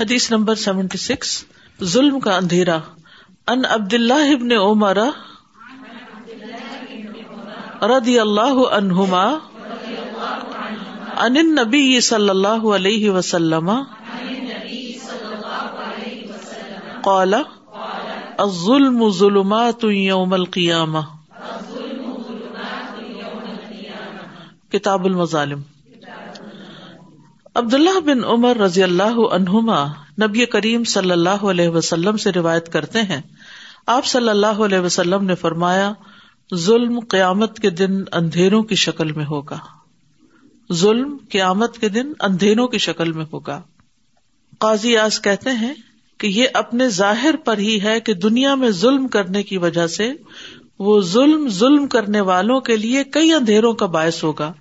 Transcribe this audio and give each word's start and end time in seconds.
حدیث 0.00 0.26
number 0.32 0.54
seventy 0.60 0.98
six 0.98 1.30
ظلم 1.92 2.18
کا 2.26 2.36
اندھیرا 2.36 2.76
ان 3.54 3.64
عبد 3.72 3.94
اللہ 3.94 4.30
ابن 4.34 4.52
عمر 4.58 4.98
رضی 7.90 8.18
اللہ 8.20 8.62
عنہما 8.76 9.24
ان 11.24 11.34
نبی 11.54 12.00
صلی 12.08 12.30
اللہ 12.30 12.64
علیہ 12.76 13.10
وسلم 13.16 13.70
قال 17.08 17.34
الظلم 18.46 19.08
ظلمات 19.18 19.84
يوم 19.88 20.34
القيامة 20.34 21.04
کتاب 24.72 25.04
المظالم 25.12 25.62
عبد 27.58 27.74
اللہ 27.74 27.98
بن 28.04 28.22
عمر 28.32 28.56
رضی 28.62 28.82
اللہ 28.82 29.16
عنہما 29.32 29.82
نبی 30.22 30.44
کریم 30.50 30.82
صلی 30.90 31.10
اللہ 31.10 31.44
علیہ 31.50 31.68
وسلم 31.76 32.16
سے 32.24 32.30
روایت 32.32 32.68
کرتے 32.72 33.00
ہیں 33.08 33.20
آپ 33.94 34.04
صلی 34.06 34.28
اللہ 34.28 34.60
علیہ 34.66 34.78
وسلم 34.80 35.24
نے 35.26 35.34
فرمایا 35.40 35.90
ظلم 36.66 36.98
قیامت 37.10 37.58
کے 37.60 37.70
دن 37.80 38.00
اندھیروں 38.20 38.62
کی 38.70 38.74
شکل 38.84 39.12
میں 39.16 39.24
ہوگا 39.30 39.58
ظلم 40.82 41.16
قیامت 41.30 41.78
کے 41.80 41.88
دن 41.96 42.12
اندھیروں 42.28 42.66
کی 42.74 42.78
شکل 42.86 43.12
میں 43.12 43.24
ہوگا 43.32 43.60
قاضی 44.66 44.96
آس 45.06 45.20
کہتے 45.22 45.50
ہیں 45.62 45.72
کہ 46.20 46.26
یہ 46.36 46.56
اپنے 46.62 46.88
ظاہر 47.02 47.36
پر 47.44 47.58
ہی 47.58 47.80
ہے 47.82 47.98
کہ 48.06 48.14
دنیا 48.28 48.54
میں 48.62 48.70
ظلم 48.84 49.06
کرنے 49.16 49.42
کی 49.50 49.56
وجہ 49.64 49.86
سے 49.98 50.10
وہ 50.88 51.00
ظلم 51.12 51.48
ظلم 51.58 51.86
کرنے 51.96 52.20
والوں 52.32 52.60
کے 52.70 52.76
لیے 52.86 53.04
کئی 53.18 53.32
اندھیروں 53.34 53.72
کا 53.82 53.86
باعث 53.98 54.24
ہوگا 54.24 54.52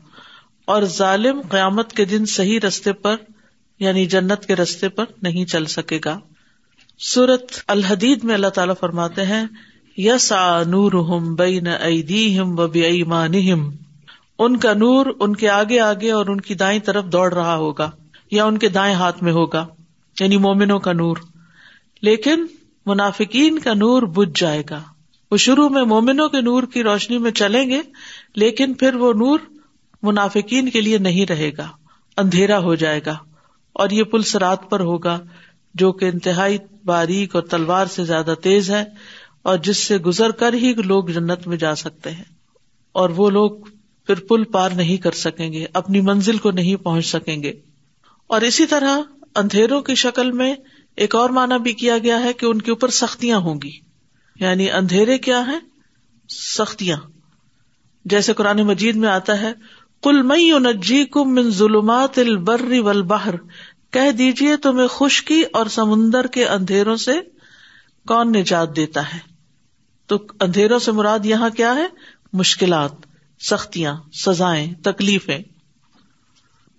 اور 0.74 0.84
ظالم 0.96 1.40
قیامت 1.52 1.94
کے 1.98 2.04
دن 2.06 2.26
صحیح 2.32 2.60
رستے 2.68 2.92
پر 3.06 3.16
یعنی 3.86 4.06
جنت 4.14 4.46
کے 4.46 4.56
رستے 4.56 4.90
پر 4.98 5.06
نہیں 5.28 5.46
چل 5.54 5.66
سکے 5.76 5.98
گا 6.06 6.18
سورت 7.12 7.58
الحدید 7.76 8.24
میں 8.30 8.34
اللہ 8.34 8.54
تعالی 8.58 8.74
فرماتے 8.80 9.26
ہیں 9.32 9.44
یس 10.10 10.32
نور 10.74 11.00
بے 11.38 11.50
نہ 11.68 13.26
ان 14.38 14.58
کا 14.66 14.74
نور 14.86 15.06
ان 15.20 15.36
کے 15.36 15.50
آگے 15.58 15.80
آگے 15.90 16.12
اور 16.20 16.26
ان 16.34 16.42
کی 16.50 16.56
دائیں 16.62 16.80
طرف 16.90 17.06
دوڑ 17.18 17.32
رہا 17.34 17.56
ہوگا 17.66 17.90
یا 18.32 18.46
ان 18.52 18.58
کے 18.66 18.70
دائیں 18.78 18.94
ہاتھ 19.04 19.24
میں 19.24 19.34
ہوگا 19.42 19.66
یعنی 20.20 20.38
مومنوں 20.48 20.80
کا 20.90 20.94
نور 21.04 21.18
لیکن 22.10 22.46
منافقین 22.92 23.60
کا 23.68 23.74
نور 23.86 24.04
بج 24.20 24.40
جائے 24.42 24.64
گا 24.70 24.82
وہ 25.32 25.38
شروع 25.48 25.68
میں 25.80 25.84
مومنوں 25.96 26.30
کے 26.36 26.42
نور 26.52 26.64
کی 26.76 26.84
روشنی 26.94 27.18
میں 27.26 27.32
چلیں 27.44 27.68
گے 27.70 27.82
لیکن 28.46 28.74
پھر 28.84 28.96
وہ 29.06 29.14
نور 29.26 29.40
منافقین 30.08 30.70
کے 30.70 30.82
لیے 30.82 30.98
نہیں 31.08 31.26
رہے 31.32 31.50
گا 31.58 31.68
اندھیرا 32.22 32.58
ہو 32.64 32.76
جائے 32.84 33.00
گا 33.06 33.18
اور 33.82 33.90
یہ 33.96 34.04
پل 34.12 34.24
سرات 34.32 34.70
پر 34.70 34.80
ہوگا 34.90 35.20
جو 35.82 35.92
کہ 35.98 36.06
انتہائی 36.14 36.58
باریک 36.86 37.36
اور 37.36 37.44
تلوار 37.50 37.86
سے 37.96 38.04
زیادہ 38.06 38.34
تیز 38.44 38.70
ہے 38.72 38.84
اور 39.50 39.58
جس 39.64 39.78
سے 39.88 39.98
گزر 40.06 40.32
کر 40.40 40.54
ہی 40.62 40.74
لوگ 40.86 41.08
جنت 41.16 41.48
میں 41.48 41.58
جا 41.58 41.74
سکتے 41.82 42.12
ہیں 42.12 42.24
اور 43.02 43.10
وہ 43.16 43.30
لوگ 43.30 43.52
پھر 44.08 44.20
پل 44.30 44.44
پار 44.54 44.72
نہیں 44.76 44.98
کر 45.02 45.12
سکیں 45.18 45.52
گے 45.54 45.66
اپنی 45.82 46.02
منزل 46.02 46.38
کو 46.46 46.52
نہیں 46.52 46.76
پہنچ 46.84 47.06
سکیں 47.06 47.42
گے 47.44 47.52
اور 48.36 48.42
اسی 48.48 48.66
طرح 48.72 49.00
اندھیروں 49.40 49.82
کی 49.90 49.96
شکل 50.04 50.32
میں 50.40 50.54
ایک 51.04 51.16
اور 51.16 51.30
مانا 51.38 51.58
بھی 51.66 51.74
کیا 51.82 51.98
گیا 52.04 52.20
ہے 52.24 52.34
کہ 52.40 52.46
ان 52.46 52.62
کے 52.62 52.72
اوپر 52.72 52.90
سختیاں 53.02 53.40
ہوں 53.48 53.60
گی 53.64 53.72
یعنی 54.40 54.70
اندھیرے 54.80 55.18
کیا 55.28 55.42
ہیں 55.48 55.60
سختیاں 56.40 56.98
جیسے 58.14 58.34
قرآن 58.34 58.62
مجید 58.68 58.96
میں 58.96 59.10
آتا 59.10 59.40
ہے 59.42 59.52
کل 60.04 60.22
مئی 60.28 60.52
نجی 60.64 61.04
من 61.26 61.50
ظلمات 61.56 62.18
البر 62.20 62.62
کہہ 63.94 64.12
دیجیے 64.18 64.56
تمہیں 64.64 64.88
خشکی 64.96 65.42
اور 65.60 65.66
سمندر 65.76 66.28
کے 66.34 66.46
اندھیروں 66.56 66.96
سے 67.06 67.12
کون 68.08 68.32
نجات 68.32 68.76
دیتا 68.76 69.02
ہے 69.14 69.20
تو 70.12 70.18
اندھیروں 70.46 70.78
سے 70.88 70.92
مراد 71.00 71.26
یہاں 71.26 71.50
کیا 71.58 71.74
ہے 71.76 71.86
مشکلات 72.42 73.06
سختیاں 73.50 73.96
سزائیں 74.26 74.74
تکلیفیں 74.84 75.38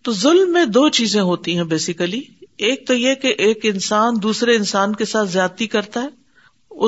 تو 0.04 0.12
ظلم 0.20 0.52
میں 0.52 0.64
دو 0.76 0.88
چیزیں 1.00 1.20
ہوتی 1.22 1.56
ہیں 1.56 1.64
بیسیکلی 1.74 2.20
ایک 2.68 2.86
تو 2.88 2.94
یہ 2.94 3.14
کہ 3.22 3.34
ایک 3.46 3.60
انسان 3.72 4.22
دوسرے 4.22 4.54
انسان 4.56 4.94
کے 5.00 5.04
ساتھ 5.12 5.28
زیادتی 5.30 5.66
کرتا 5.74 6.02
ہے 6.02 6.08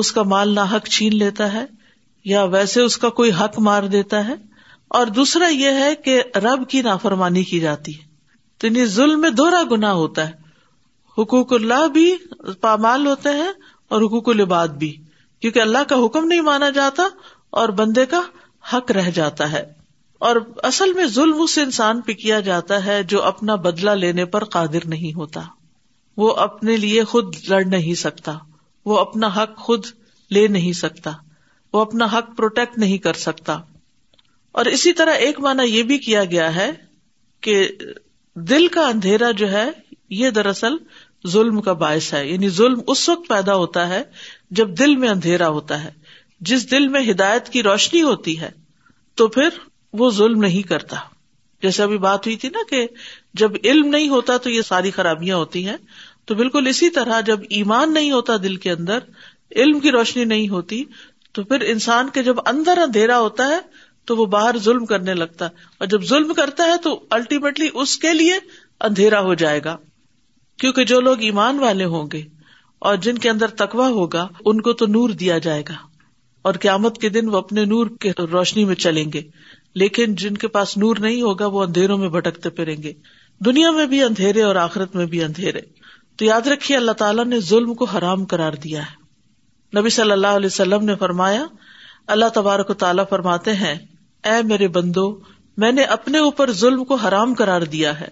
اس 0.01 0.11
کا 0.11 0.23
مال 0.33 0.57
حق 0.73 0.87
چھین 0.97 1.15
لیتا 1.17 1.51
ہے 1.53 1.63
یا 2.31 2.43
ویسے 2.57 2.81
اس 2.81 2.97
کا 2.97 3.09
کوئی 3.21 3.31
حق 3.41 3.59
مار 3.69 3.83
دیتا 3.95 4.27
ہے 4.27 4.33
اور 4.97 5.07
دوسرا 5.17 5.47
یہ 5.49 5.77
ہے 5.81 5.93
کہ 6.05 6.21
رب 6.43 6.67
کی 6.69 6.81
نافرمانی 6.87 7.43
کی 7.51 7.59
جاتی 7.59 7.91
تین 8.61 8.75
یعنی 8.75 8.85
ظلم 8.95 9.21
میں 9.21 9.29
دوہرا 9.37 9.61
گنا 9.71 9.93
ہوتا 9.99 10.27
ہے 10.27 10.41
حقوق 11.21 11.53
اللہ 11.53 11.87
بھی 11.93 12.05
پامال 12.65 13.05
ہوتے 13.07 13.29
ہیں 13.37 13.51
اور 13.93 14.01
حقوق 14.01 14.29
الباد 14.33 14.75
بھی 14.83 14.91
کیونکہ 15.41 15.59
اللہ 15.61 15.83
کا 15.89 15.95
حکم 16.05 16.25
نہیں 16.27 16.41
مانا 16.51 16.69
جاتا 16.75 17.07
اور 17.61 17.69
بندے 17.81 18.05
کا 18.13 18.21
حق 18.73 18.91
رہ 18.99 19.09
جاتا 19.15 19.51
ہے 19.51 19.63
اور 20.27 20.35
اصل 20.71 20.93
میں 20.99 21.05
ظلم 21.15 21.41
اس 21.43 21.57
انسان 21.63 22.01
پہ 22.01 22.13
کیا 22.21 22.39
جاتا 22.51 22.83
ہے 22.85 23.01
جو 23.13 23.23
اپنا 23.33 23.55
بدلا 23.67 23.93
لینے 24.05 24.25
پر 24.35 24.43
قادر 24.59 24.85
نہیں 24.95 25.13
ہوتا 25.17 25.41
وہ 26.23 26.33
اپنے 26.47 26.77
لیے 26.85 27.03
خود 27.15 27.35
لڑ 27.49 27.63
نہیں 27.75 27.99
سکتا 28.05 28.37
وہ 28.91 28.99
اپنا 28.99 29.29
حق 29.41 29.57
خود 29.67 29.85
لے 30.37 30.47
نہیں 30.57 30.73
سکتا 30.85 31.11
وہ 31.73 31.81
اپنا 31.81 32.05
حق 32.17 32.35
پروٹیکٹ 32.37 32.77
نہیں 32.85 32.97
کر 33.09 33.23
سکتا 33.27 33.59
اور 34.61 34.65
اسی 34.77 34.91
طرح 34.97 35.21
ایک 35.27 35.39
مانا 35.43 35.63
یہ 35.63 35.83
بھی 35.91 35.97
کیا 36.07 36.23
گیا 36.31 36.55
ہے 36.55 36.69
کہ 37.45 37.55
دل 38.49 38.67
کا 38.75 38.85
اندھیرا 38.87 39.29
جو 39.39 39.49
ہے 39.51 39.65
یہ 40.17 40.29
دراصل 40.35 40.73
ظلم 41.35 41.59
کا 41.67 41.73
باعث 41.83 42.13
ہے 42.13 42.25
یعنی 42.27 42.49
ظلم 42.57 42.79
اس 42.93 43.07
وقت 43.09 43.27
پیدا 43.29 43.55
ہوتا 43.55 43.87
ہے 43.89 44.01
جب 44.59 44.77
دل 44.79 44.95
میں 45.03 45.09
اندھیرا 45.09 45.47
ہوتا 45.57 45.83
ہے 45.83 45.89
جس 46.49 46.69
دل 46.71 46.87
میں 46.95 47.01
ہدایت 47.09 47.49
کی 47.49 47.63
روشنی 47.63 48.01
ہوتی 48.11 48.39
ہے 48.41 48.49
تو 49.21 49.27
پھر 49.37 49.57
وہ 50.01 50.09
ظلم 50.17 50.39
نہیں 50.41 50.67
کرتا 50.69 50.97
جیسے 51.65 51.83
ابھی 51.83 51.97
بات 52.05 52.25
ہوئی 52.27 52.35
تھی 52.43 52.49
نا 52.53 52.63
کہ 52.69 52.85
جب 53.41 53.51
علم 53.69 53.87
نہیں 53.95 54.09
ہوتا 54.09 54.37
تو 54.45 54.49
یہ 54.49 54.61
ساری 54.71 54.91
خرابیاں 54.91 55.37
ہوتی 55.37 55.67
ہیں 55.67 55.77
تو 56.27 56.35
بالکل 56.39 56.67
اسی 56.67 56.89
طرح 56.99 57.21
جب 57.31 57.39
ایمان 57.59 57.93
نہیں 57.93 58.11
ہوتا 58.11 58.33
دل 58.43 58.55
کے 58.65 58.71
اندر 58.71 58.99
علم 59.63 59.79
کی 59.85 59.91
روشنی 59.91 60.25
نہیں 60.33 60.49
ہوتی 60.49 60.83
تو 61.37 61.43
پھر 61.43 61.61
انسان 61.73 62.09
کے 62.13 62.23
جب 62.23 62.47
اندر 62.53 62.77
اندھیرا 62.81 63.19
ہوتا 63.19 63.47
ہے 63.49 63.59
تو 64.05 64.15
وہ 64.17 64.25
باہر 64.33 64.57
ظلم 64.63 64.85
کرنے 64.85 65.13
لگتا 65.13 65.45
ہے 65.49 65.65
اور 65.79 65.87
جب 65.91 66.03
ظلم 66.09 66.33
کرتا 66.39 66.63
ہے 66.71 66.77
تو 66.83 66.99
الٹیمیٹلی 67.17 67.69
اس 67.81 67.97
کے 68.05 68.13
لیے 68.13 68.33
اندھیرا 68.87 69.19
ہو 69.27 69.33
جائے 69.43 69.59
گا 69.65 69.75
کیونکہ 70.61 70.83
جو 70.89 70.99
لوگ 71.01 71.21
ایمان 71.27 71.59
والے 71.59 71.85
ہوں 71.95 72.07
گے 72.13 72.21
اور 72.89 72.95
جن 73.05 73.17
کے 73.25 73.29
اندر 73.29 73.47
تکوا 73.61 73.87
ہوگا 73.99 74.27
ان 74.51 74.61
کو 74.61 74.73
تو 74.81 74.85
نور 74.95 75.09
دیا 75.19 75.37
جائے 75.47 75.63
گا 75.69 75.73
اور 76.49 76.53
قیامت 76.65 76.97
کے 77.01 77.09
دن 77.09 77.27
وہ 77.33 77.37
اپنے 77.37 77.63
نور 77.65 77.87
کے 78.05 78.11
روشنی 78.31 78.65
میں 78.71 78.75
چلیں 78.85 79.05
گے 79.13 79.21
لیکن 79.81 80.15
جن 80.23 80.37
کے 80.37 80.47
پاس 80.57 80.75
نور 80.77 80.95
نہیں 81.05 81.21
ہوگا 81.21 81.45
وہ 81.53 81.61
اندھیروں 81.63 81.97
میں 81.97 82.09
بھٹکتے 82.15 82.49
پھریں 82.57 82.75
گے 82.83 82.93
دنیا 83.45 83.71
میں 83.77 83.85
بھی 83.93 84.01
اندھیرے 84.03 84.41
اور 84.43 84.55
آخرت 84.63 84.95
میں 84.95 85.05
بھی 85.13 85.23
اندھیرے 85.23 85.61
تو 86.17 86.25
یاد 86.25 86.47
رکھیے 86.53 86.77
اللہ 86.77 86.91
تعالیٰ 87.03 87.25
نے 87.25 87.39
ظلم 87.51 87.73
کو 87.75 87.85
حرام 87.93 88.25
کرار 88.33 88.53
دیا 88.63 88.81
ہے 88.91 89.79
نبی 89.79 89.89
صلی 89.89 90.11
اللہ 90.11 90.35
علیہ 90.39 90.53
وسلم 90.53 90.85
نے 90.85 90.95
فرمایا 90.95 91.45
اللہ 92.13 92.29
تبارک 92.33 92.69
و 92.69 92.73
تعالیٰ 92.83 93.03
فرماتے 93.09 93.53
ہیں 93.63 93.73
اے 94.31 94.41
میرے 94.49 94.67
بندو 94.75 95.09
میں 95.61 95.71
نے 95.71 95.83
اپنے 95.95 96.17
اوپر 96.27 96.51
ظلم 96.59 96.83
کو 96.91 96.95
حرام 97.05 97.33
کرار 97.39 97.61
دیا 97.73 97.99
ہے 97.99 98.07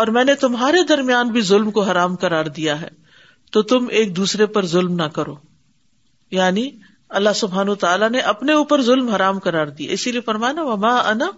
اور 0.00 0.06
میں 0.16 0.24
نے 0.24 0.34
تمہارے 0.44 0.82
درمیان 0.88 1.28
بھی 1.32 1.40
ظلم 1.48 1.70
کو 1.76 1.82
حرام 1.90 2.14
کرار 2.22 2.44
دیا 2.58 2.80
ہے 2.80 2.88
تو 3.52 3.62
تم 3.72 3.86
ایک 3.98 4.14
دوسرے 4.16 4.46
پر 4.56 4.66
ظلم 4.66 4.94
نہ 5.00 5.08
کرو 5.18 5.34
یعنی 6.36 6.68
اللہ 7.18 7.34
سبحان 7.36 7.68
و 7.68 7.74
تعالیٰ 7.84 8.10
نے 8.10 8.18
اپنے 8.32 8.52
اوپر 8.60 8.82
ظلم 8.82 9.08
حرام 9.14 9.38
کرار 9.46 9.66
دیا 9.80 9.92
اسی 9.92 10.12
لیے 10.12 10.20
فرمانا 10.28 10.62
وما 10.72 10.96
انا 11.08 11.30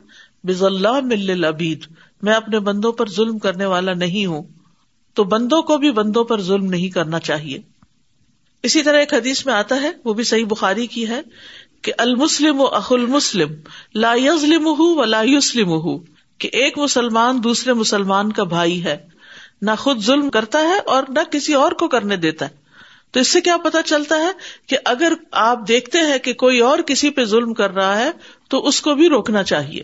بز 0.49 0.63
اللہ 0.65 1.01
مل 1.11 1.45
ابید 1.45 1.87
میں 2.23 2.33
اپنے 2.35 2.59
بندوں 2.69 2.93
پر 3.01 3.09
ظلم 3.17 3.39
کرنے 3.47 3.67
والا 3.75 3.95
نہیں 4.05 4.27
ہوں 4.27 4.43
تو 5.19 5.25
بندوں 5.33 5.61
کو 5.71 5.77
بھی 5.79 5.91
بندوں 5.99 6.25
پر 6.31 6.41
ظلم 6.51 6.65
نہیں 6.71 6.89
کرنا 6.95 7.19
چاہیے 7.31 7.59
اسی 8.67 8.83
طرح 8.83 8.99
ایک 8.99 9.13
حدیث 9.15 9.45
میں 9.47 9.53
آتا 9.55 9.81
ہے 9.83 9.91
وہ 10.05 10.13
بھی 10.19 10.25
صحیح 10.25 10.45
بخاری 10.51 10.87
کی 10.93 11.07
ہے 11.09 11.21
کہ 11.85 11.93
المسلم 12.03 12.61
و 12.61 12.67
اہ 12.77 12.87
المسلم 12.97 13.51
لا 14.05 14.13
یزلم 14.27 14.67
و 14.79 15.05
لاسلم 15.15 15.73
ایک 16.61 16.77
مسلمان 16.79 17.39
دوسرے 17.45 17.73
مسلمان 17.81 18.31
کا 18.39 18.45
بھائی 18.53 18.73
ہے 18.85 18.97
نہ 19.67 19.71
خود 19.79 20.01
ظلم 20.07 20.29
کرتا 20.31 20.59
ہے 20.71 20.79
اور 20.95 21.03
نہ 21.17 21.21
کسی 21.33 21.53
اور 21.61 21.73
کو 21.83 21.89
کرنے 21.95 22.17
دیتا 22.25 22.47
ہے 22.49 22.83
تو 23.13 23.21
اس 23.21 23.29
سے 23.33 23.41
کیا 23.47 23.57
پتا 23.65 23.83
چلتا 23.91 24.17
ہے 24.23 24.31
کہ 24.69 24.77
اگر 24.93 25.13
آپ 25.43 25.67
دیکھتے 25.69 25.99
ہیں 26.09 26.19
کہ 26.27 26.33
کوئی 26.43 26.59
اور 26.71 26.79
کسی 26.87 27.11
پہ 27.19 27.25
ظلم 27.35 27.55
کر 27.61 27.75
رہا 27.75 27.97
ہے 27.99 28.11
تو 28.55 28.65
اس 28.69 28.81
کو 28.89 28.95
بھی 29.01 29.09
روکنا 29.15 29.43
چاہیے 29.53 29.83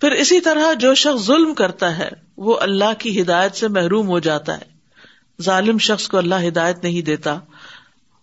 پھر 0.00 0.12
اسی 0.24 0.40
طرح 0.48 0.72
جو 0.86 0.94
شخص 1.04 1.26
ظلم 1.26 1.54
کرتا 1.62 1.96
ہے 1.98 2.08
وہ 2.48 2.56
اللہ 2.68 2.98
کی 3.04 3.20
ہدایت 3.20 3.56
سے 3.62 3.68
محروم 3.78 4.08
ہو 4.14 4.18
جاتا 4.30 4.58
ہے 4.60 5.42
ظالم 5.50 5.78
شخص 5.90 6.08
کو 6.14 6.18
اللہ 6.24 6.46
ہدایت 6.48 6.82
نہیں 6.84 7.02
دیتا 7.12 7.38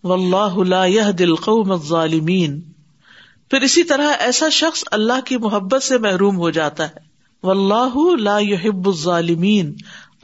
و 0.04 0.12
اللہ 0.20 1.10
دل 1.18 1.34
خو 1.46 1.62
مظالمین 1.74 2.60
پھر 3.50 3.60
اسی 3.62 3.82
طرح 3.88 4.12
ایسا 4.26 4.48
شخص 4.58 4.82
اللہ 4.96 5.20
کی 5.26 5.36
محبت 5.46 5.82
سے 5.82 5.98
محروم 6.04 6.36
ہو 6.42 6.50
جاتا 6.58 6.86
ہے 6.88 7.02
اللہ 7.52 8.68
ظالمین 9.02 9.74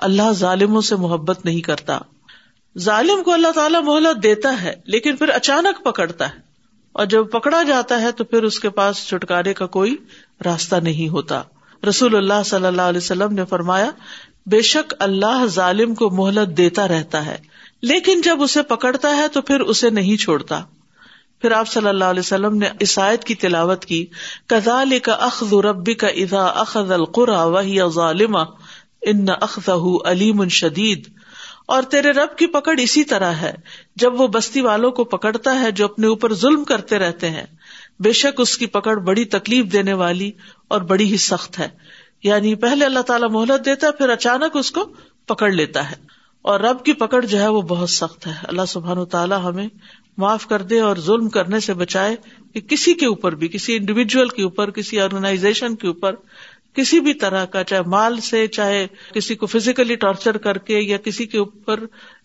اللہ 0.08 0.30
ظالموں 0.36 0.80
سے 0.90 0.96
محبت 1.02 1.44
نہیں 1.44 1.60
کرتا 1.66 1.98
ظالم 2.88 3.22
کو 3.24 3.32
اللہ 3.32 3.52
تعالیٰ 3.54 3.82
مہلت 3.84 4.22
دیتا 4.22 4.52
ہے 4.62 4.72
لیکن 4.94 5.16
پھر 5.16 5.28
اچانک 5.34 5.82
پکڑتا 5.84 6.28
ہے 6.34 6.48
اور 7.00 7.06
جب 7.14 7.30
پکڑا 7.30 7.62
جاتا 7.68 8.00
ہے 8.00 8.12
تو 8.20 8.24
پھر 8.32 8.42
اس 8.50 8.58
کے 8.60 8.70
پاس 8.78 9.06
چھٹکارے 9.08 9.54
کا 9.60 9.66
کوئی 9.76 9.94
راستہ 10.44 10.76
نہیں 10.88 11.08
ہوتا 11.18 11.42
رسول 11.88 12.16
اللہ 12.16 12.42
صلی 12.44 12.66
اللہ 12.66 12.88
علیہ 12.94 13.04
وسلم 13.04 13.34
نے 13.34 13.44
فرمایا 13.50 13.90
بے 14.54 14.60
شک 14.72 14.94
اللہ 15.08 15.44
ظالم 15.54 15.94
کو 15.94 16.10
مہلت 16.22 16.56
دیتا 16.58 16.88
رہتا 16.88 17.24
ہے 17.26 17.36
لیکن 17.92 18.20
جب 18.30 18.42
اسے 18.42 18.62
پکڑتا 18.74 19.16
ہے 19.16 19.28
تو 19.32 19.42
پھر 19.50 19.60
اسے 19.74 19.90
نہیں 20.00 20.16
چھوڑتا 20.22 20.60
پھر 21.40 21.52
آپ 21.58 21.68
صلی 21.68 21.88
اللہ 21.88 22.10
علیہ 22.14 22.20
وسلم 22.24 22.56
نے 22.58 22.68
عیسائیت 22.84 23.22
کی 23.24 23.34
تلاوت 23.44 23.84
کی 23.90 24.04
کزال 24.52 24.98
کا 25.04 25.12
اخذ 25.26 25.52
ربی 25.66 25.94
کا 26.02 26.06
ادا 26.24 26.44
اخذ 26.62 26.90
القرا 26.96 27.42
وہی 27.54 27.80
ان 29.12 29.24
علیم 30.10 30.46
شدید 30.58 31.06
اور 31.74 31.82
تیرے 31.90 32.10
رب 32.12 32.36
کی 32.38 32.46
پکڑ 32.58 32.76
اسی 32.80 33.04
طرح 33.12 33.32
ہے 33.40 33.52
جب 34.04 34.20
وہ 34.20 34.26
بستی 34.36 34.60
والوں 34.60 34.90
کو 34.98 35.04
پکڑتا 35.14 35.58
ہے 35.60 35.70
جو 35.80 35.84
اپنے 35.84 36.06
اوپر 36.06 36.34
ظلم 36.44 36.64
کرتے 36.72 36.98
رہتے 36.98 37.30
ہیں 37.30 37.44
بے 38.04 38.12
شک 38.20 38.40
اس 38.40 38.56
کی 38.58 38.66
پکڑ 38.76 38.96
بڑی 39.10 39.24
تکلیف 39.36 39.72
دینے 39.72 39.92
والی 40.02 40.30
اور 40.74 40.80
بڑی 40.92 41.04
ہی 41.12 41.16
سخت 41.28 41.58
ہے 41.58 41.68
یعنی 42.24 42.54
پہلے 42.66 42.84
اللہ 42.84 43.02
تعالیٰ 43.12 43.28
مہلت 43.30 43.64
دیتا 43.66 43.86
ہے 43.86 43.92
پھر 43.98 44.08
اچانک 44.14 44.56
اس 44.56 44.70
کو 44.78 44.84
پکڑ 45.28 45.50
لیتا 45.52 45.90
ہے 45.90 45.96
اور 46.50 46.60
رب 46.60 46.84
کی 46.84 46.92
پکڑ 47.04 47.24
جو 47.24 47.40
ہے 47.40 47.48
وہ 47.54 47.62
بہت 47.72 47.90
سخت 47.90 48.26
ہے 48.26 48.32
اللہ 48.48 48.66
سبحان 48.68 48.98
و 48.98 49.04
تعالیٰ 49.14 49.42
ہمیں 49.44 49.68
معاف 50.20 50.46
کر 50.46 50.62
دے 50.72 50.78
اور 50.88 50.96
ظلم 51.08 51.28
کرنے 51.36 51.60
سے 51.66 51.74
بچائے 51.82 52.14
کہ 52.54 52.60
کسی 52.72 52.94
کے 53.02 53.06
اوپر 53.10 53.34
بھی 53.42 53.48
کسی 53.56 53.76
انڈیویجل 53.76 54.28
کے 54.38 54.42
اوپر 54.42 54.70
کسی 54.78 55.00
آرگنائزیشن 55.00 55.74
کے 55.82 55.86
اوپر 55.92 56.14
کسی 56.78 56.98
بھی 57.04 57.12
طرح 57.20 57.44
کا 57.54 57.62
چاہے 57.70 57.82
مال 57.94 58.18
سے 58.26 58.46
چاہے 58.56 58.86
کسی 59.14 59.34
کو 59.38 59.46
فزیکلی 59.54 59.94
ٹارچر 60.02 60.36
کر 60.46 60.58
کے 60.66 60.80
یا 60.80 60.96
کسی 61.06 61.26
کے 61.32 61.38
اوپر 61.38 61.80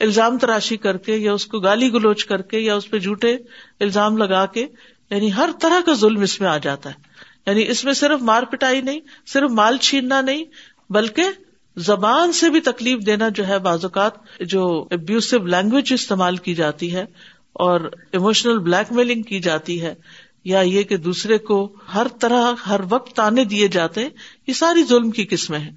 الزام 0.07 0.37
تراشی 0.43 0.77
کر 0.83 0.97
کے 1.07 1.15
یا 1.15 1.33
اس 1.39 1.45
کو 1.53 1.59
گالی 1.69 1.91
گلوچ 1.93 2.25
کر 2.31 2.41
کے 2.51 2.59
یا 2.59 2.75
اس 2.81 2.89
پہ 2.91 2.99
جھوٹے 3.07 3.35
الزام 3.87 4.17
لگا 4.23 4.45
کے 4.57 4.65
یعنی 4.65 5.33
ہر 5.37 5.49
طرح 5.61 5.79
کا 5.85 5.93
ظلم 6.03 6.21
اس 6.27 6.39
میں 6.41 6.49
آ 6.49 6.57
جاتا 6.67 6.89
ہے 6.89 7.23
یعنی 7.47 7.65
اس 7.71 7.83
میں 7.85 7.93
صرف 8.03 8.21
مار 8.31 8.43
پٹائی 8.51 8.81
نہیں 8.91 8.99
صرف 9.33 9.51
مال 9.61 9.77
چھیننا 9.87 10.21
نہیں 10.29 10.43
بلکہ 10.99 11.31
زبان 11.89 12.31
سے 12.39 12.49
بھی 12.49 12.59
تکلیف 12.67 12.99
دینا 13.05 13.27
جو 13.37 13.47
ہے 13.47 13.57
بعض 13.69 13.85
اوقات 13.85 14.17
جو 14.53 14.65
ابیوسو 14.97 15.37
لینگویج 15.55 15.93
استعمال 15.93 16.37
کی 16.47 16.53
جاتی 16.61 16.93
ہے 16.95 17.05
اور 17.63 17.79
اموشنل 18.13 18.57
بلیک 18.63 18.91
میلنگ 18.93 19.21
کی 19.27 19.39
جاتی 19.41 19.81
ہے 19.81 19.93
یا 20.45 20.59
یہ 20.61 20.83
کہ 20.89 20.95
دوسرے 21.03 21.37
کو 21.49 21.57
ہر 21.93 22.07
طرح 22.21 22.51
ہر 22.67 22.81
وقت 22.89 23.15
تانے 23.15 23.43
دیے 23.53 23.67
جاتے 23.75 24.07
یہ 24.47 24.53
ساری 24.53 24.83
ظلم 24.89 25.11
کی 25.19 25.25
قسمیں 25.29 25.59
ہیں 25.59 25.71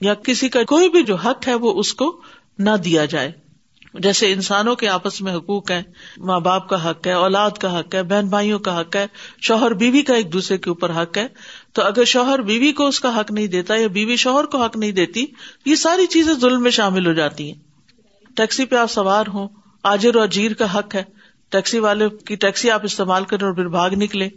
یا 0.00 0.14
کسی 0.28 0.48
کا 0.56 0.62
کوئی 0.68 0.88
بھی 0.90 1.02
جو 1.10 1.14
حق 1.24 1.48
ہے 1.48 1.54
وہ 1.64 1.72
اس 1.80 1.92
کو 2.02 2.10
نہ 2.68 2.76
دیا 2.84 3.04
جائے 3.14 3.32
جیسے 4.04 4.30
انسانوں 4.32 4.74
کے 4.76 4.88
آپس 4.88 5.20
میں 5.22 5.34
حقوق 5.36 5.70
ہیں 5.70 5.82
ماں 6.30 6.38
باپ 6.46 6.68
کا 6.68 6.78
حق 6.88 7.06
ہے 7.06 7.12
اولاد 7.24 7.58
کا 7.60 7.78
حق 7.78 7.94
ہے 7.94 8.02
بہن 8.08 8.28
بھائیوں 8.30 8.58
کا 8.68 8.78
حق 8.80 8.96
ہے 8.96 9.04
شوہر 9.48 9.74
بیوی 9.82 10.02
کا 10.10 10.14
ایک 10.14 10.32
دوسرے 10.32 10.58
کے 10.58 10.70
اوپر 10.70 10.90
حق 11.00 11.18
ہے 11.18 11.26
تو 11.74 11.82
اگر 11.82 12.04
شوہر 12.14 12.42
بیوی 12.52 12.72
کو 12.80 12.86
اس 12.88 13.00
کا 13.00 13.18
حق 13.20 13.30
نہیں 13.32 13.46
دیتا 13.56 13.76
یا 13.76 13.86
بیوی 13.98 14.16
شوہر 14.26 14.46
کو 14.54 14.62
حق 14.62 14.76
نہیں 14.76 14.92
دیتی 15.00 15.24
یہ 15.66 15.74
ساری 15.84 16.06
چیزیں 16.16 16.32
ظلم 16.40 16.62
میں 16.62 16.70
شامل 16.80 17.06
ہو 17.06 17.12
جاتی 17.22 17.50
ہیں 17.50 18.34
ٹیکسی 18.36 18.64
پہ 18.70 18.76
آپ 18.76 18.90
سوار 18.92 19.26
ہوں 19.34 19.48
آجر 19.94 20.16
و 20.16 20.24
جیر 20.38 20.52
کا 20.60 20.74
حق 20.78 20.94
ہے 20.94 21.02
ٹیکسی 21.52 21.78
والے 21.78 22.08
کی 22.26 22.36
ٹیکسی 22.44 22.70
آپ 22.70 22.80
استعمال 22.84 23.24
کریں 23.32 23.44
اور 23.46 23.52
پھر 23.54 23.68
بھاگ 23.74 23.90
نکلے 23.98 24.28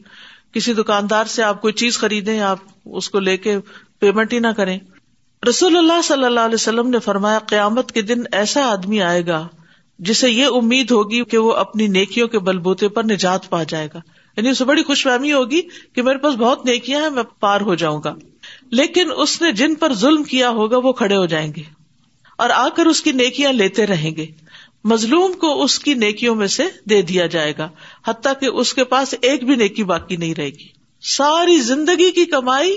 کسی 0.54 0.74
دکاندار 0.74 1.26
سے 1.36 1.44
آپ 1.44 1.62
کوئی 1.62 1.74
چیز 1.82 1.98
آپ 2.48 2.58
اس 3.00 3.10
کو 3.10 3.20
لے 3.20 3.36
کے 3.46 3.58
پیمنٹ 4.00 4.34
ہی 4.34 4.40
نہ 4.40 4.48
کریں 4.58 4.78
رسول 5.50 5.78
اللہ 5.78 6.02
صلی 6.04 6.26
اللہ 6.26 6.40
علیہ 6.46 6.56
وسلم 6.60 6.90
نے 6.90 7.00
فرمایا 7.04 7.40
قیامت 7.48 7.92
کے 7.92 8.02
دن 8.02 8.24
ایسا 8.40 8.66
آدمی 8.72 9.02
آئے 9.02 9.26
گا 9.28 9.48
جسے 10.10 10.30
یہ 10.30 10.56
امید 10.58 10.92
ہوگی 10.92 11.24
کہ 11.34 11.38
وہ 11.38 11.54
اپنی 11.64 11.88
نیکیوں 11.96 12.28
کے 12.36 12.40
بلبوتے 12.50 12.88
پر 12.98 13.04
نجات 13.12 13.50
پا 13.50 13.62
جائے 13.74 13.88
گا 13.94 14.00
یعنی 14.38 14.50
اسے 14.50 14.66
بڑی 14.66 14.84
خوش 14.88 15.04
فہمی 15.04 15.32
ہوگی 15.34 15.62
کہ 15.96 16.02
میرے 16.02 16.18
پاس 16.26 16.36
بہت 16.44 16.66
نیکیاں 16.66 17.02
ہیں 17.02 17.10
میں 17.16 17.24
پار 17.40 17.62
ہو 17.70 17.76
جاؤں 17.84 18.00
گا 18.06 18.14
لیکن 18.80 19.12
اس 19.24 19.42
نے 19.42 19.52
جن 19.62 19.76
پر 19.84 19.94
ظلم 20.04 20.24
کیا 20.34 20.50
ہوگا 20.62 20.78
وہ 20.84 20.94
کھڑے 21.02 21.16
ہو 21.16 21.26
جائیں 21.36 21.52
گے 21.56 21.62
اور 22.44 22.50
آ 22.56 22.68
کر 22.76 22.86
اس 22.86 23.02
کی 23.04 23.12
نیکیاں 23.22 23.54
لیتے 23.54 23.86
رہیں 23.88 24.16
گے 24.18 24.26
مظلوم 24.88 25.31
کو 25.40 25.62
اس 25.64 25.78
کی 25.80 25.94
نیکیوں 25.94 26.36
میں 26.36 26.48
سے 26.48 26.64
دے 26.90 27.02
دیا 27.08 27.26
جائے 27.34 27.54
گا 27.58 27.70
حتیٰ 28.08 28.34
کہ 28.40 28.46
اس 28.60 28.74
کے 28.74 28.84
پاس 28.94 29.14
ایک 29.22 29.44
بھی 29.46 29.56
نیکی 29.56 29.84
باقی 29.84 30.16
نہیں 30.18 30.34
رہے 30.38 30.50
گی 30.60 30.68
ساری 31.16 31.58
زندگی 31.62 32.12
کی 32.16 32.26
کمائی 32.31 32.76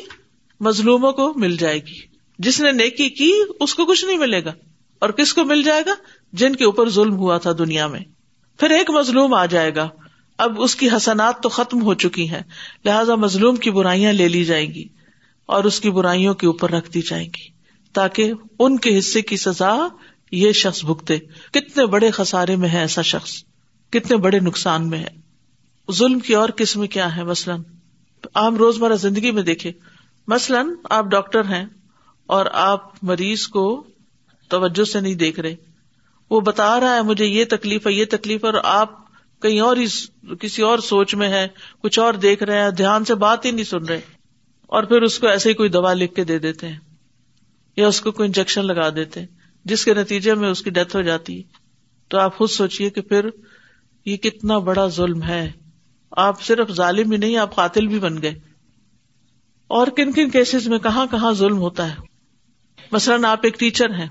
مظلوموں 0.66 1.12
کو 1.12 1.32
مل 1.42 1.56
جائے 1.60 1.78
گی 1.86 2.00
جس 2.46 2.60
نے 2.60 2.72
نیکی 2.72 3.08
کی 3.20 3.30
اس 3.60 3.74
کو 3.74 3.84
کچھ 3.86 4.04
نہیں 4.04 4.18
ملے 4.18 4.44
گا 4.44 4.52
اور 5.04 5.10
کس 5.20 5.34
کو 5.34 5.44
مل 5.44 5.62
جائے 5.62 5.82
گا 5.86 5.94
جن 6.42 6.56
کے 6.56 6.64
اوپر 6.64 6.88
ظلم 6.90 7.16
ہوا 7.16 7.38
تھا 7.46 7.52
دنیا 7.58 7.86
میں 7.88 8.00
پھر 8.60 8.70
ایک 8.70 8.90
مظلوم 8.98 9.34
آ 9.34 9.44
جائے 9.54 9.74
گا 9.74 9.88
اب 10.42 10.62
اس 10.62 10.74
کی 10.76 10.88
حسنات 10.96 11.42
تو 11.42 11.48
ختم 11.56 11.82
ہو 11.84 11.94
چکی 12.04 12.28
ہیں 12.28 12.42
لہذا 12.84 13.14
مظلوم 13.24 13.56
کی 13.64 13.70
برائیاں 13.70 14.12
لے 14.12 14.28
لی 14.28 14.44
جائیں 14.44 14.66
گی 14.74 14.84
اور 15.56 15.64
اس 15.64 15.80
کی 15.80 15.90
برائیوں 15.90 16.34
کے 16.42 16.46
اوپر 16.46 16.70
رکھ 16.70 16.90
دی 16.94 17.00
جائیں 17.08 17.26
گی 17.36 17.50
تاکہ 17.94 18.32
ان 18.66 18.76
کے 18.86 18.98
حصے 18.98 19.20
کی 19.22 19.36
سزا 19.36 19.74
یہ 20.32 20.52
شخص 20.58 20.84
بھگتے 20.84 21.16
کتنے 21.72 21.84
بڑے 21.92 22.10
خسارے 22.10 22.54
میں 22.62 22.68
ہے 22.68 22.78
ایسا 22.78 23.02
شخص 23.10 23.32
کتنے 23.92 24.16
بڑے 24.24 24.38
نقصان 24.40 24.88
میں 24.90 24.98
ہے 24.98 25.92
ظلم 25.98 26.18
کی 26.26 26.34
اور 26.40 26.48
قسم 26.56 26.86
کیا 26.96 27.14
ہے 27.16 27.22
مثلاً 27.24 27.62
عام 28.40 28.56
روز 28.56 28.78
مرہ 28.80 28.96
زندگی 29.04 29.30
میں 29.36 29.42
دیکھے 29.42 29.72
مثلاً 30.32 30.68
آپ 30.96 31.04
ڈاکٹر 31.10 31.44
ہیں 31.50 31.64
اور 32.36 32.46
آپ 32.64 32.88
مریض 33.10 33.46
کو 33.56 33.62
توجہ 34.50 34.84
سے 34.90 35.00
نہیں 35.00 35.14
دیکھ 35.22 35.40
رہے 35.40 35.54
وہ 36.30 36.40
بتا 36.50 36.68
رہا 36.80 36.94
ہے 36.96 37.02
مجھے 37.12 37.26
یہ 37.26 37.44
تکلیف 37.50 37.86
ہے 37.86 37.92
یہ 37.92 38.04
تکلیف 38.10 38.44
ہے 38.44 38.48
اور 38.50 38.60
آپ 38.74 38.90
کہیں 39.42 39.58
اور 39.60 39.76
کسی 40.40 40.62
اور 40.62 40.78
سوچ 40.90 41.14
میں 41.22 41.28
ہے 41.28 41.46
کچھ 41.82 41.98
اور 41.98 42.14
دیکھ 42.26 42.42
رہے 42.42 42.60
ہیں 42.62 42.68
دھیان 42.82 43.04
سے 43.04 43.14
بات 43.24 43.44
ہی 43.44 43.50
نہیں 43.50 43.64
سن 43.70 43.84
رہے 43.88 44.00
اور 44.76 44.82
پھر 44.92 45.02
اس 45.08 45.18
کو 45.18 45.26
ایسے 45.28 45.48
ہی 45.48 45.54
کوئی 45.54 45.68
دوا 45.78 45.92
لکھ 45.94 46.14
کے 46.14 46.24
دے 46.24 46.38
دیتے 46.46 46.68
ہیں 46.68 46.78
یا 47.76 47.86
اس 47.88 48.00
کو 48.00 48.12
کوئی 48.12 48.26
انجیکشن 48.26 48.64
لگا 48.66 48.88
دیتے 48.96 49.20
ہیں 49.20 49.26
جس 49.70 49.84
کے 49.84 49.94
نتیجے 49.94 50.34
میں 50.34 50.48
اس 50.50 50.62
کی 50.62 50.70
ڈیتھ 50.76 50.96
ہو 50.96 51.02
جاتی 51.08 51.38
ہے 51.38 51.60
تو 52.12 52.18
آپ 52.20 52.34
خود 52.38 52.50
سوچیے 52.50 52.88
کہ 52.96 53.00
پھر 53.10 53.26
یہ 54.06 54.16
کتنا 54.24 54.56
بڑا 54.70 54.86
ظلم 54.96 55.22
ہے 55.22 55.42
آپ 56.24 56.42
صرف 56.46 56.70
ظالم 56.80 57.12
ہی 57.12 57.16
نہیں 57.18 57.36
آپ 57.44 57.54
قاتل 57.56 57.86
بھی 57.92 57.98
بن 57.98 58.20
گئے 58.22 58.34
اور 59.76 59.86
کن 59.96 60.12
کن 60.12 60.30
کیسز 60.30 60.66
میں 60.68 60.78
کہاں 60.86 61.06
کہاں 61.10 61.32
ظلم 61.38 61.58
ہوتا 61.58 61.88
ہے 61.90 62.86
مثلاً 62.92 63.24
آپ 63.24 63.44
ایک 63.48 63.58
ٹیچر 63.60 63.94
ہیں 63.98 64.06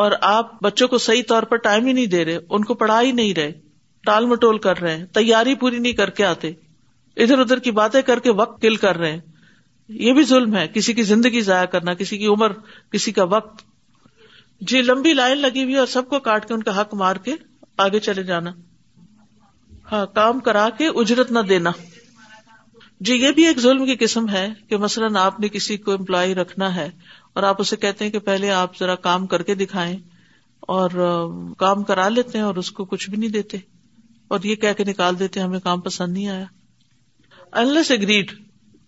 اور 0.00 0.12
آپ 0.30 0.60
بچوں 0.62 0.88
کو 0.88 0.98
صحیح 1.06 1.22
طور 1.28 1.42
پر 1.52 1.56
ٹائم 1.68 1.86
ہی 1.86 1.92
نہیں 1.92 2.06
دے 2.16 2.24
رہے 2.24 2.38
ان 2.56 2.64
کو 2.64 2.74
پڑھا 2.82 3.00
ہی 3.00 3.12
نہیں 3.20 3.32
رہے 3.40 3.52
ٹال 4.08 4.26
مٹول 4.32 4.58
کر 4.66 4.80
رہے 4.80 4.96
ہیں 4.96 5.04
تیاری 5.18 5.54
پوری 5.62 5.78
نہیں 5.78 5.92
کر 6.02 6.10
کے 6.18 6.24
آتے 6.24 6.52
ادھر 7.22 7.38
ادھر 7.40 7.58
کی 7.58 7.70
باتیں 7.80 8.00
کر 8.10 8.18
کے 8.26 8.32
وقت 8.42 8.60
کل 8.62 8.76
کر 8.86 8.96
رہے 8.98 9.12
ہیں 9.12 9.20
یہ 10.08 10.12
بھی 10.18 10.24
ظلم 10.34 10.56
ہے 10.56 10.66
کسی 10.74 10.92
کی 10.94 11.02
زندگی 11.12 11.40
ضائع 11.52 11.66
کرنا 11.76 11.94
کسی 12.02 12.18
کی 12.18 12.26
عمر 12.36 12.52
کسی 12.92 13.12
کا 13.12 13.24
وقت 13.36 13.64
جی 14.68 14.80
لمبی 14.82 15.12
لائن 15.12 15.38
لگی 15.40 15.62
ہوئی 15.64 15.76
اور 15.78 15.86
سب 15.86 16.08
کو 16.08 16.18
کاٹ 16.20 16.46
کے 16.48 16.54
ان 16.54 16.62
کا 16.62 16.80
حق 16.80 16.92
مار 17.02 17.16
کے 17.24 17.34
آگے 17.84 17.98
چلے 18.06 18.22
جانا 18.22 18.50
ہاں 19.92 20.04
کام 20.14 20.38
کرا 20.48 20.68
کے 20.78 20.86
اجرت 21.02 21.30
نہ 21.32 21.38
دینا 21.48 21.70
جی 23.08 23.14
یہ 23.14 23.30
بھی 23.32 23.46
ایک 23.46 23.58
ظلم 23.60 23.84
کی 23.86 23.94
قسم 24.00 24.28
ہے 24.28 24.46
کہ 24.68 24.76
مثلاً 24.76 25.16
آپ 25.16 25.38
نے 25.40 25.48
کسی 25.48 25.76
کو 25.86 25.92
امپلائی 25.92 26.34
رکھنا 26.34 26.74
ہے 26.74 26.88
اور 27.34 27.42
آپ 27.50 27.60
اسے 27.60 27.76
کہتے 27.84 28.04
ہیں 28.04 28.12
کہ 28.12 28.18
پہلے 28.26 28.50
آپ 28.52 28.76
ذرا 28.78 28.94
کام 29.06 29.26
کر 29.26 29.42
کے 29.42 29.54
دکھائیں 29.54 29.94
اور 30.76 30.90
کام 31.58 31.82
کرا 31.84 32.08
لیتے 32.08 32.38
ہیں 32.38 32.44
اور 32.44 32.54
اس 32.62 32.70
کو 32.72 32.84
کچھ 32.84 33.08
بھی 33.10 33.18
نہیں 33.18 33.30
دیتے 33.32 33.58
اور 34.34 34.40
یہ 34.44 34.54
کہہ 34.64 34.72
کے 34.78 34.84
نکال 34.88 35.18
دیتے 35.18 35.40
ہمیں 35.40 35.58
کام 35.60 35.80
پسند 35.80 36.12
نہیں 36.12 36.28
آیا 36.28 36.44
انلس 37.60 37.90
اگریڈ 37.90 38.32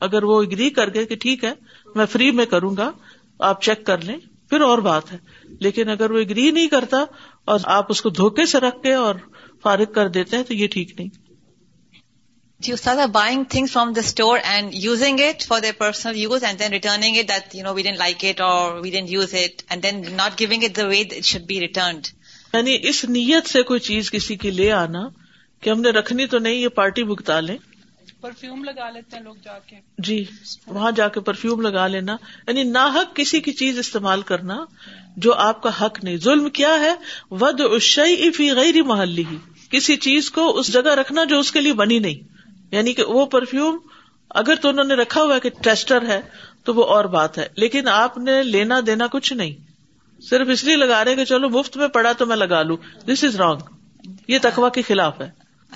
اگر 0.09 0.25
وہ 0.25 0.43
اگری 0.43 0.69
کر 0.77 0.93
گئے 0.95 1.05
کہ 1.07 1.17
ٹھیک 1.21 1.45
ہے 1.45 1.53
میں 1.97 2.07
فری 2.13 2.31
میں 2.41 2.47
کروں 2.51 2.75
گا 2.77 2.91
آپ 3.51 3.63
چیک 3.63 3.85
کر 3.87 4.03
لیں 4.05 4.17
پھر 4.51 4.61
اور 4.61 4.79
بات 4.85 5.13
ہے 5.13 5.17
لیکن 5.67 5.89
اگر 5.95 6.11
وہ 6.11 6.19
اگری 6.27 6.51
نہیں 6.59 6.69
کرتا 6.77 7.03
اور 7.55 7.67
آپ 7.81 7.91
اس 7.95 8.01
کو 8.07 8.11
دھوکے 8.21 8.47
سے 8.55 8.61
رکھ 8.67 8.83
کے 8.83 8.93
اور 9.07 9.21
فارغ 9.63 9.93
کر 9.99 10.09
دیتے 10.19 10.37
ہیں 10.37 10.45
تو 10.49 10.55
یہ 10.63 10.69
ٹھیک 10.77 10.95
نہیں 11.01 11.11
buying 13.13 13.45
from 13.73 13.93
the 13.93 14.01
store 14.09 14.39
and 14.51 14.75
using 14.83 15.21
it 15.29 15.45
for 15.53 15.61
the 15.61 15.71
personal 15.79 16.17
use 16.17 16.33
use 16.33 16.45
and 16.49 16.61
and 16.63 16.73
then 16.73 16.73
then 16.73 16.79
returning 16.79 17.17
it 17.19 17.31
it 17.31 17.37
it 17.37 17.43
it 17.45 17.53
that 17.53 17.55
you 17.55 18.93
know 18.93 19.11
like 19.17 19.35
or 19.65 20.13
not 20.23 20.39
giving 20.41 20.67
the 20.77 20.87
way 20.93 21.03
should 21.31 21.47
be 21.49 21.59
returned 21.61 22.07
یعنی 22.55 22.77
اس 22.89 23.05
نیت 23.19 23.49
سے 23.53 23.63
کوئی 23.73 23.81
چیز 23.91 24.11
کسی 24.19 24.37
کی 24.45 24.51
لے 24.61 24.71
آنا 24.85 25.09
کہ 25.65 25.71
ہم 25.71 25.81
نے 25.81 25.91
رکھنی 25.99 26.27
تو 26.35 26.39
نہیں 26.47 26.55
یہ 26.55 26.69
پارٹی 26.81 27.05
بھگتا 27.11 27.39
لیں 27.49 27.57
پرفیوم 28.21 28.63
لگا 28.65 28.89
لیتے 28.97 29.17
ہیں 29.17 29.23
لوگ 29.25 29.35
جا 29.45 29.59
کے 29.69 29.77
جی 30.09 30.23
وہاں 30.75 30.91
جا 30.99 31.07
کے 31.15 31.21
پرفیوم 31.29 31.61
لگا 31.67 31.87
لینا 31.95 32.17
یعنی 32.49 32.63
ناحک 32.75 33.15
کسی 33.17 33.41
کی 33.47 33.53
چیز 33.61 33.79
استعمال 33.83 34.23
کرنا 34.29 34.57
جو 35.25 35.33
آپ 35.49 35.63
کا 35.63 35.71
حق 35.81 36.03
نہیں 36.05 36.17
ظلم 36.25 36.49
کیا 36.59 36.73
ہے 36.81 36.93
ود 37.41 37.61
فی 38.37 38.51
غیر 38.55 38.83
محلی 38.87 39.23
کسی 39.71 39.97
چیز 40.07 40.31
کو 40.31 40.49
اس 40.59 40.73
جگہ 40.73 40.95
رکھنا 41.01 41.25
جو 41.31 41.39
اس 41.41 41.51
کے 41.53 41.61
لیے 41.61 41.73
بنی 41.75 41.99
نہیں 41.99 42.31
یعنی 42.73 42.93
کہ 42.95 43.05
وہ 43.09 43.25
پرفیوم 43.35 43.79
اگر 44.41 44.55
تو 44.61 44.69
انہوں 44.69 44.85
نے 44.85 44.95
رکھا 44.95 45.23
ہوا 45.23 45.39
کہ 45.43 45.51
ٹیسٹر 45.63 46.07
ہے 46.09 46.21
تو 46.65 46.75
وہ 46.75 46.85
اور 46.95 47.05
بات 47.15 47.39
ہے 47.39 47.47
لیکن 47.57 47.89
آپ 47.93 48.19
نے 48.19 48.43
لینا 48.43 48.81
دینا 48.87 49.07
کچھ 49.13 49.33
نہیں 49.33 49.71
صرف 50.31 50.49
اس 50.53 50.65
لیے 50.65 50.77
لگا 50.77 51.05
رہے 51.05 51.17
کہ 51.17 51.25
چلو 51.25 51.49
مفت 51.59 51.77
میں 51.77 51.89
پڑا 51.95 52.13
تو 52.19 52.27
میں 52.27 52.37
لگا 52.37 52.63
لوں 52.63 52.77
دس 53.07 53.25
از 53.25 53.37
رانگ 53.37 54.29
یہ 54.29 54.39
تخوا 54.43 54.69
کے 54.79 54.83
خلاف 54.89 55.21
ہے 55.21 55.29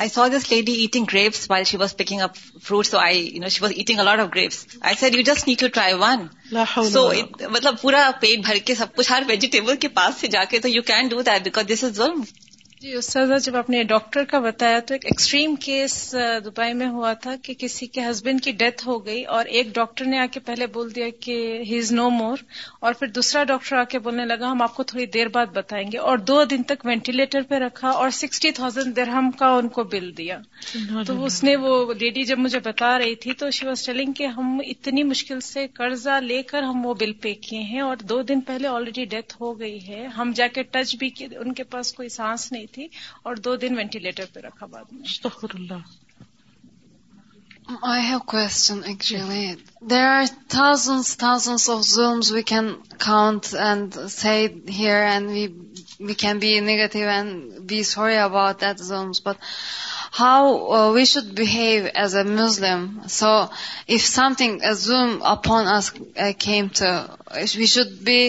I 0.05 0.09
saw 0.15 0.27
this 0.29 0.51
lady 0.51 0.73
eating 0.81 1.05
grapes 1.13 1.47
while 1.51 1.63
she 1.69 1.77
was 1.83 1.97
picking 1.97 2.21
up 2.21 2.35
fruit 2.63 2.87
so 2.87 2.99
I 2.99 3.21
you 3.35 3.41
know 3.45 3.49
she 3.55 3.61
was 3.63 3.73
eating 3.77 4.01
a lot 4.01 4.19
of 4.21 4.29
grapes 4.35 4.57
I 4.87 4.95
said 5.01 5.15
you 5.17 5.23
just 5.35 5.49
need 5.49 5.61
to 5.61 5.69
try 5.75 5.95
one 6.01 6.27
so 6.93 7.03
مطلب 7.55 7.81
پورا 7.83 8.09
پیٹ 8.21 8.45
بھر 8.47 8.59
کے 8.67 8.75
سب 8.83 8.95
کچھ 8.97 9.13
ہر 9.13 9.23
vegetable 9.29 9.77
کے 9.85 9.89
پاس 10.01 10.21
سے 10.21 10.27
جا 10.37 10.45
کے 10.51 10.59
تو 10.65 10.69
you 10.69 10.83
can 10.93 11.09
do 11.15 11.23
that 11.31 11.45
because 11.45 11.69
this 11.73 11.85
is 11.85 12.01
one 12.01 12.23
جی 12.81 12.93
استاذہ 12.97 13.37
جب 13.43 13.55
آپ 13.57 13.69
نے 13.71 13.83
ڈاکٹر 13.91 14.25
کا 14.31 14.39
بتایا 14.45 14.81
تو 14.87 14.95
ایک 14.95 15.05
ایکسٹریم 15.11 15.55
کیس 15.65 15.93
دبئی 16.45 16.73
میں 16.81 16.87
ہوا 16.97 17.13
تھا 17.23 17.35
کہ 17.43 17.53
کسی 17.59 17.87
کے 17.93 18.01
ہسبینڈ 18.09 18.43
کی 18.45 18.53
ڈیتھ 18.63 18.87
ہو 18.89 18.97
گئی 19.07 19.23
اور 19.37 19.45
ایک 19.59 19.67
ڈاکٹر 19.75 20.05
نے 20.05 20.19
آ 20.21 20.25
کے 20.33 20.41
پہلے 20.49 20.67
بول 20.75 20.95
دیا 20.95 21.07
کہ 21.25 21.33
ہی 21.69 21.79
از 21.79 21.93
نو 21.93 22.09
مور 22.11 22.39
اور 22.81 22.93
پھر 22.99 23.07
دوسرا 23.19 23.45
ڈاکٹر 23.53 23.77
آ 23.77 23.85
کے 23.89 23.99
بولنے 24.09 24.25
لگا 24.25 24.51
ہم 24.51 24.63
آپ 24.63 24.75
کو 24.77 24.83
تھوڑی 24.91 25.07
دیر 25.15 25.29
بعد 25.37 25.53
بتائیں 25.55 25.85
گے 25.93 25.99
اور 26.11 26.19
دو 26.33 26.43
دن 26.51 26.63
تک 26.73 26.85
وینٹیلیٹر 26.87 27.43
پہ 27.49 27.59
رکھا 27.65 27.91
اور 28.03 28.11
سکسٹی 28.19 28.51
تھاؤزینڈ 28.61 28.97
درہم 28.97 29.31
کا 29.39 29.49
ان 29.57 29.69
کو 29.79 29.85
بل 29.95 30.11
دیا 30.19 30.39
تو 31.07 31.23
اس 31.25 31.43
نے 31.45 31.57
وہ 31.63 31.71
لیڈی 32.01 32.23
جب 32.33 32.39
مجھے 32.39 32.61
بتا 32.65 32.97
رہی 32.99 33.15
تھی 33.25 33.33
تو 33.45 33.51
شی 33.61 33.67
واز 33.67 33.87
ٹیلنگ 33.87 34.13
کہ 34.19 34.27
ہم 34.37 34.61
اتنی 34.67 35.03
مشکل 35.15 35.41
سے 35.49 35.67
قرضہ 35.75 36.19
لے 36.27 36.43
کر 36.53 36.63
ہم 36.73 36.87
وہ 36.87 36.95
بل 37.01 37.13
پے 37.23 37.35
کیے 37.49 37.61
ہیں 37.73 37.81
اور 37.89 37.97
دو 38.13 38.21
دن 38.33 38.41
پہلے 38.53 38.69
آلریڈی 38.75 39.05
ڈیتھ 39.17 39.35
ہو 39.41 39.59
گئی 39.61 39.79
ہے 39.89 40.07
ہم 40.19 40.33
جا 40.37 40.47
کے 40.55 40.63
ٹچ 40.71 40.97
بھی 41.05 41.11
ان 41.41 41.53
کے 41.55 41.65
پاس 41.75 41.93
کوئی 41.95 42.09
سانس 42.19 42.51
نہیں 42.53 42.65
تھی 42.73 42.87
اور 43.27 43.37
دو 43.47 43.55
دن 43.63 43.77
وینٹیلیٹر 43.77 44.25
پہ 44.33 44.41
رکھا 44.47 44.67
بعد 44.73 44.93
میں 44.93 45.79
آئی 47.83 49.55
دیر 49.91 50.25
تھاوز 50.55 51.15
تھا 51.19 51.35
نگ 55.21 56.85
زم 58.83 59.11
how 60.19 60.93
we 60.95 61.05
should 61.13 61.33
behave 61.39 61.85
as 62.01 62.15
a 62.17 62.23
Muslim 62.23 62.87
so 63.19 63.31
if 63.95 64.07
some 64.15 64.33
thing 64.39 64.55
zoom 64.87 65.11
upon 65.33 65.65
کھی 66.43 66.61
وی 67.59 67.67
شد 67.75 67.91
بھی 68.07 68.23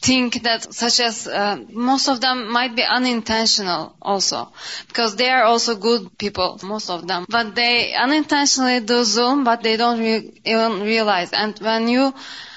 think 0.00 0.42
that 0.42 0.72
such 0.72 1.00
as 1.00 1.26
uh, 1.26 1.58
most 1.70 2.08
of 2.08 2.20
them 2.20 2.50
might 2.50 2.74
be 2.74 2.82
unintentional 2.82 3.94
also, 4.00 4.48
because 4.88 5.16
they 5.16 5.28
are 5.28 5.44
also 5.44 5.76
good 5.76 6.16
people, 6.16 6.58
most 6.62 6.90
of 6.90 7.06
them, 7.06 7.26
but 7.28 7.54
they 7.54 7.92
unintentionally 7.94 8.80
do 8.80 9.04
Zoom, 9.04 9.44
but 9.44 9.62
they 9.62 9.76
don't 9.76 10.02
even 10.44 10.80
realize. 10.80 11.32
And 11.32 11.58
when 11.58 11.88
you 11.88 12.14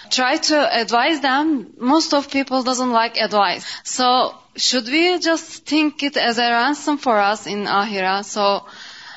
try 0.10 0.38
to 0.38 0.82
advise 0.82 1.20
them, 1.20 1.74
most 1.80 2.14
of 2.14 2.32
people 2.32 2.64
doesn't 2.64 2.92
like 2.92 3.18
advice. 3.18 3.66
So 3.84 4.36
should 4.56 4.86
we 4.86 5.20
just 5.20 5.66
think 5.66 6.02
it 6.04 6.16
as 6.16 6.38
a 6.38 6.50
ransom 6.50 6.98
for 6.98 7.18
us 7.18 7.46
in 7.46 7.66
Ahira, 7.66 8.24
so 8.24 8.66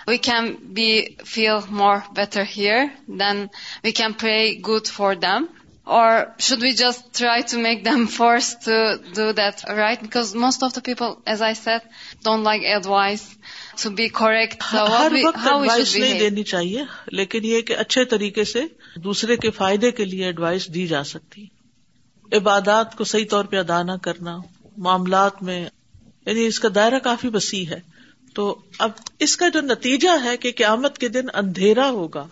we 0.08 0.18
can 0.18 0.56
feel 1.24 1.66
more 1.68 2.02
better 2.12 2.44
here, 2.44 2.92
then 3.08 3.50
we 3.82 3.92
can 3.92 4.14
pray 4.14 4.56
good 4.56 4.88
for 4.88 5.14
them? 5.14 5.48
Try 5.86 7.40
to 7.50 7.58
make 7.60 7.84
them 7.84 8.04
first 8.12 8.68
most 9.16 10.64
of 10.64 10.74
the 10.76 10.80
peoples 10.84 11.42
ہر 15.42 15.70
نہیں 16.00 16.18
دینی 16.18 16.42
چاہیے 16.52 16.82
لیکن 17.12 17.44
یہ 17.44 17.60
کہ 17.68 17.76
اچھے 17.84 18.04
طریقے 18.14 18.44
سے 18.52 18.62
دوسرے 19.04 19.36
کے 19.46 19.50
فائدے 19.60 19.90
کے 20.00 20.04
لیے 20.04 20.24
ایڈوائس 20.26 20.66
دی 20.74 20.86
جا 20.94 21.02
سکتی 21.12 21.44
عبادات 22.36 22.94
کو 22.98 23.04
صحیح 23.12 23.26
طور 23.30 23.44
پہ 23.50 23.58
ادا 23.58 23.82
نہ 23.92 23.96
کرنا 24.02 24.36
معاملات 24.88 25.42
میں 25.50 25.60
یعنی 25.60 26.46
اس 26.46 26.58
کا 26.60 26.68
دائرہ 26.74 26.98
کافی 27.10 27.28
وسیع 27.34 27.64
ہے 27.74 27.80
تو 28.34 28.54
اب 28.86 28.90
اس 29.26 29.36
کا 29.42 29.48
جو 29.54 29.60
نتیجہ 29.60 30.18
ہے 30.24 30.36
کہ 30.36 30.52
قیامت 30.56 30.98
کے 30.98 31.08
دن 31.18 31.26
اندھیرا 31.42 31.88
ہوگا 32.00 32.26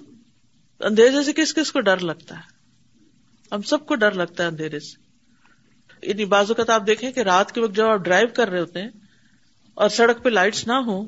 اندھیرے 0.88 1.22
سے 1.24 1.32
کس 1.40 1.54
کس 1.54 1.72
کو 1.72 1.80
ڈر 1.90 1.98
لگتا 2.10 2.38
ہے 2.38 2.52
ہم 3.54 3.62
سب 3.70 3.84
کو 3.86 3.94
ڈر 3.94 4.12
لگتا 4.20 4.42
ہے 4.42 4.48
اندھیرے 4.48 4.78
سے 4.84 6.06
یعنی 6.06 6.24
بعض 6.32 6.50
اوقات 6.50 6.70
آپ 6.70 6.86
دیکھیں 6.86 7.10
کہ 7.12 7.20
رات 7.28 7.52
کے 7.54 7.60
وقت 7.60 7.74
جب 7.76 7.86
آپ 7.90 8.00
ڈرائیو 8.04 8.28
کر 8.36 8.50
رہے 8.50 8.60
ہوتے 8.60 8.82
ہیں 8.82 8.88
اور 9.84 9.88
سڑک 9.98 10.22
پہ 10.24 10.28
لائٹس 10.28 10.66
نہ 10.66 10.72
ہو 10.86 11.00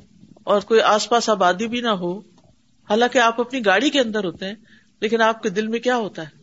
اور 0.55 0.61
کوئی 0.69 0.81
آس 0.95 1.09
پاس 1.09 1.29
آبادی 1.31 1.67
بھی 1.69 1.81
نہ 1.81 1.95
ہو 2.03 2.13
حالانکہ 2.91 3.19
آپ 3.19 3.41
اپنی 3.41 3.65
گاڑی 3.65 3.91
کے 3.97 4.01
اندر 4.01 4.25
ہوتے 4.25 4.47
ہیں 4.47 4.55
لیکن 5.01 5.23
آپ 5.23 5.43
کے 5.43 5.49
دل 5.59 5.69
میں 5.69 5.81
کیا 5.87 5.97
ہوتا 6.05 6.23
ہے 6.23 6.35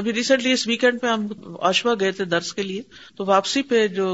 ابھی 0.00 0.12
ریسنٹلی 0.14 0.52
اس 0.52 0.66
ویکینڈ 0.66 1.00
پہ 1.00 1.06
ہم 1.06 1.26
آشوا 1.70 1.94
گئے 2.00 2.12
تھے 2.18 2.24
درس 2.34 2.52
کے 2.54 2.62
لیے 2.62 2.82
تو 3.16 3.24
واپسی 3.26 3.62
پہ 3.70 3.86
جو 3.98 4.06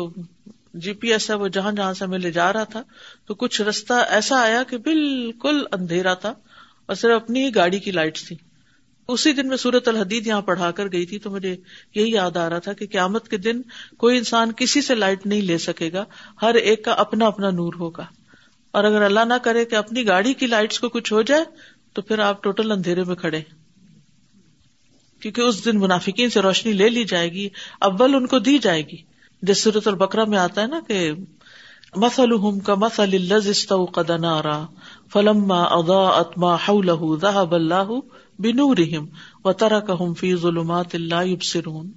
جی 0.85 0.93
پی 1.03 1.13
ایس 1.13 1.29
ہے 1.31 1.35
وہ 1.43 1.49
جہاں 1.59 1.73
جہاں 1.73 1.93
سے 1.95 2.05
ہمیں 2.05 2.19
لے 2.19 2.31
جا 2.33 2.53
رہا 2.53 2.65
تھا 2.73 2.83
تو 3.27 3.35
کچھ 3.43 3.61
رستہ 3.69 4.05
ایسا 4.19 4.41
آیا 4.45 4.63
کہ 4.71 4.77
بالکل 4.89 5.65
اندھیرا 5.79 6.15
تھا 6.25 6.33
اور 6.87 6.95
صرف 6.97 7.23
اپنی 7.23 7.45
ہی 7.45 7.55
گاڑی 7.55 7.79
کی 7.87 7.91
لائٹ 7.93 8.27
تھی 8.27 8.37
اسی 9.13 9.33
دن 9.33 9.49
میں 9.49 9.57
سورت 9.57 9.87
الحدید 9.89 10.27
یہاں 10.27 10.41
پڑھا 10.49 10.71
کر 10.79 10.91
گئی 10.93 11.05
تھی 11.11 11.19
تو 11.27 11.31
مجھے 11.31 11.55
یہی 11.95 12.11
یاد 12.13 12.37
آ 12.37 12.49
رہا 12.51 12.59
تھا 12.65 12.73
کہ 12.81 12.87
قیامت 12.93 13.29
کے 13.29 13.37
دن 13.45 13.61
کوئی 14.05 14.17
انسان 14.19 14.51
کسی 14.57 14.83
سے 14.89 14.95
لائٹ 14.95 15.25
نہیں 15.27 15.41
لے 15.51 15.57
سکے 15.67 15.91
گا 15.93 16.05
ہر 16.43 16.55
ایک 16.63 16.85
کا 16.85 16.93
اپنا 17.05 17.27
اپنا 17.27 17.51
نور 17.61 17.75
ہوگا 17.81 18.05
اور 18.79 18.85
اگر 18.85 19.03
اللہ 19.03 19.25
نہ 19.29 19.35
کرے 19.45 19.65
کہ 19.71 19.77
اپنی 19.77 20.07
گاڑی 20.07 20.35
کی 20.43 20.47
لائٹس 20.47 20.81
کو 20.81 20.89
کچھ 20.99 21.13
ہو 21.13 21.23
جائے 21.31 21.45
تو 21.95 22.03
پھر 22.11 22.19
آپ 22.27 22.43
ٹوٹل 22.43 22.73
اندھیرے 22.73 23.05
میں 23.05 23.15
کھڑے 23.25 23.41
کیونکہ 25.23 25.41
اس 25.41 25.65
دن 25.65 25.79
منافقین 25.81 26.31
سے 26.31 26.41
روشنی 26.43 26.73
لے 26.73 26.89
لی 26.89 27.05
جائے 27.13 27.33
گی 27.33 27.49
اول 27.91 28.15
ان 28.15 28.27
کو 28.35 28.39
دی 28.51 28.59
جائے 28.69 28.83
گی 28.91 28.97
جس 29.49 29.63
صورت 29.63 29.89
البکرا 29.89 30.25
میں 30.35 30.39
آتا 30.39 30.63
ہے 30.63 30.67
نا 30.67 30.81
کہ 30.89 31.11
مسلحم 32.05 32.59
کا 32.69 32.75
مسل 32.85 33.17
وقن 33.71 34.25
آ 34.35 34.41
رہا 34.43 34.65
فلما 35.13 35.59
ادا 35.77 36.01
اتما 36.17 36.51
ذهب 37.23 37.55
اللہ 37.61 37.95
بنورهم 38.49 39.09
وتركهم 39.23 40.15
في 40.23 40.35
ظلمات 40.47 41.01
لا 41.15 41.23
يبصرون 41.35 41.93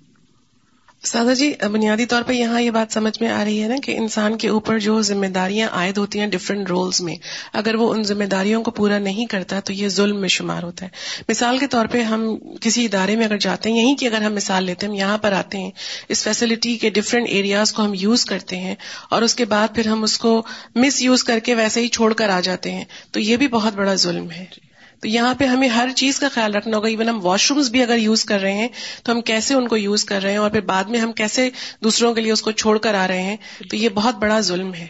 سادا 1.09 1.33
جی 1.33 1.45
بنیادی 1.71 2.05
طور 2.05 2.21
پر 2.23 2.33
یہاں 2.33 2.59
یہ 2.61 2.71
بات 2.71 2.93
سمجھ 2.93 3.13
میں 3.21 3.29
آ 3.31 3.43
رہی 3.45 3.61
ہے 3.61 3.67
نا 3.67 3.75
کہ 3.83 3.95
انسان 3.97 4.35
کے 4.41 4.47
اوپر 4.55 4.79
جو 4.79 4.99
ذمہ 5.07 5.25
داریاں 5.37 5.69
عائد 5.77 5.97
ہوتی 5.97 6.19
ہیں 6.19 6.27
ڈفرینٹ 6.33 6.69
رولس 6.69 6.99
میں 7.07 7.15
اگر 7.61 7.75
وہ 7.75 7.89
ان 7.93 8.03
ذمہ 8.11 8.23
داریوں 8.33 8.61
کو 8.63 8.71
پورا 8.79 8.99
نہیں 9.07 9.25
کرتا 9.31 9.59
تو 9.69 9.73
یہ 9.73 9.87
ظلم 9.95 10.19
میں 10.21 10.29
شمار 10.35 10.63
ہوتا 10.63 10.85
ہے 10.85 11.23
مثال 11.29 11.57
کے 11.57 11.67
طور 11.71 11.85
پہ 11.91 12.01
ہم 12.11 12.27
کسی 12.61 12.85
ادارے 12.85 13.15
میں 13.15 13.25
اگر 13.25 13.37
جاتے 13.47 13.69
ہیں 13.71 13.77
یہیں 13.81 13.95
کی 13.99 14.07
اگر 14.07 14.21
ہم 14.21 14.33
مثال 14.35 14.63
لیتے 14.63 14.85
ہیں 14.85 14.93
ہم 14.93 14.99
یہاں 14.99 15.17
پر 15.25 15.31
آتے 15.41 15.57
ہیں 15.59 15.71
اس 16.15 16.23
فیسلٹی 16.23 16.77
کے 16.85 16.89
ڈفرینٹ 16.99 17.27
ایریاز 17.29 17.73
کو 17.73 17.85
ہم 17.85 17.93
یوز 17.99 18.25
کرتے 18.33 18.57
ہیں 18.67 18.75
اور 19.09 19.21
اس 19.29 19.35
کے 19.35 19.45
بعد 19.55 19.75
پھر 19.75 19.87
ہم 19.87 20.03
اس 20.03 20.17
کو 20.25 20.41
مس 20.83 21.01
یوز 21.01 21.23
کر 21.31 21.39
کے 21.49 21.55
ویسے 21.63 21.81
ہی 21.81 21.87
چھوڑ 21.99 22.13
کر 22.23 22.29
آ 22.29 22.39
جاتے 22.51 22.71
ہیں 22.71 22.85
تو 23.11 23.19
یہ 23.19 23.37
بھی 23.43 23.47
بہت 23.57 23.73
بڑا 23.81 23.95
ظلم 24.07 24.29
ہے 24.31 24.45
جی۔ 24.55 24.69
تو 25.01 25.07
یہاں 25.07 25.33
پہ 25.37 25.45
ہمیں 25.51 25.67
ہر 25.69 25.89
چیز 25.95 26.19
کا 26.19 26.27
خیال 26.33 26.55
رکھنا 26.55 26.77
ہوگا 26.77 26.87
ایون 26.87 27.07
ہم 27.09 27.19
واش 27.21 27.49
رومس 27.51 27.69
بھی 27.75 27.81
اگر 27.83 27.97
یوز 27.97 28.23
کر 28.31 28.39
رہے 28.39 28.53
ہیں 28.57 28.67
تو 29.03 29.07
ہم 29.11 29.21
کیسے 29.29 29.53
ان 29.53 29.67
کو 29.67 29.77
یوز 29.77 30.03
کر 30.11 30.19
رہے 30.23 30.31
ہیں 30.31 30.37
اور 30.39 30.49
پھر 30.55 30.61
بعد 30.71 30.83
میں 30.95 30.99
ہم 30.99 31.11
کیسے 31.21 31.45
دوسروں 31.83 32.11
کے 32.13 32.21
لیے 32.21 32.31
اس 32.31 32.41
کو 32.47 32.51
چھوڑ 32.63 32.73
کر 32.87 32.93
آ 32.99 33.01
رہے 33.11 33.21
ہیں 33.29 33.37
تو 33.69 33.73
یہ 33.75 33.89
بہت 33.95 34.15
بڑا 34.23 34.37
ظلم 34.49 34.69
ہے 34.73 34.85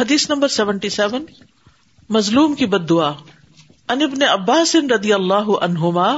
حدیث 0.00 0.24
نمبر 0.30 0.48
سیونٹی 0.56 0.88
سیون 0.96 1.24
مظلوم 2.16 2.54
کی 2.62 2.66
بدوا 2.74 3.10
عباس 4.32 4.74
ردی 4.94 5.12
اللہ 5.12 5.50
عنہما 5.64 6.08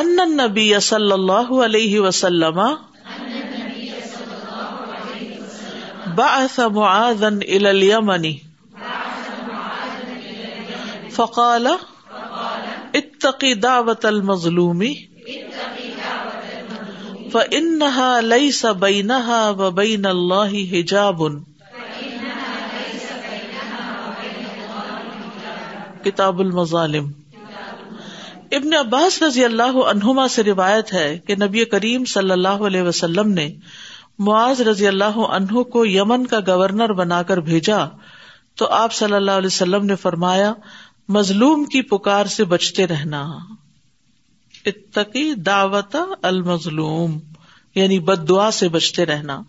ان 0.00 0.16
نبی 0.36 0.66
صلی 0.88 1.12
اللہ 1.12 1.52
علیہ 1.68 1.94
وسلم 2.00 2.60
باسملی 6.16 8.36
فقال 11.18 11.66
اتقی 12.98 13.48
دعوت 13.62 14.04
المظلومی 14.10 14.90
فإنها 15.28 18.28
ليس 18.34 18.60
بينها 18.84 19.64
وبين 19.64 20.06
الله 20.12 20.60
حجاب 20.74 21.24
کتاب 26.04 26.44
المظالم 26.46 27.08
ابن 28.60 28.74
عباس 28.82 29.14
رضی 29.22 29.42
اللہ 29.48 29.76
عنہما 29.94 30.26
سے 30.36 30.42
روایت 30.50 30.90
ہے 30.98 31.06
کہ 31.30 31.34
نبی 31.44 31.64
کریم 31.74 32.04
صلی 32.14 32.32
اللہ 32.38 32.62
علیہ 32.70 32.84
وسلم 32.90 33.32
نے 33.40 33.44
معاذ 34.28 34.60
رضی 34.70 34.88
اللہ 34.92 35.18
عنہ 35.40 35.62
کو 35.74 35.82
یمن 35.86 36.24
کا 36.34 36.40
گورنر 36.52 36.92
بنا 37.02 37.18
کر 37.32 37.40
بھیجا 37.50 37.80
تو 38.60 38.68
آپ 38.76 38.92
صلی 39.00 39.14
اللہ 39.16 39.40
علیہ 39.42 39.52
وسلم 39.56 39.84
نے 39.92 39.96
فرمایا 40.04 40.46
مظلوم 41.16 41.64
کی 41.74 41.80
پکار 41.90 42.26
سے 42.32 42.44
بچتے 42.44 42.86
رہنا 42.86 43.20
اتقی 44.70 45.32
دعوت 45.46 45.96
المظلوم 46.30 47.18
یعنی 47.74 47.98
بد 48.08 48.28
دعا 48.28 48.50
سے 48.58 48.68
بچتے 48.74 49.06
رہنا 49.06 49.40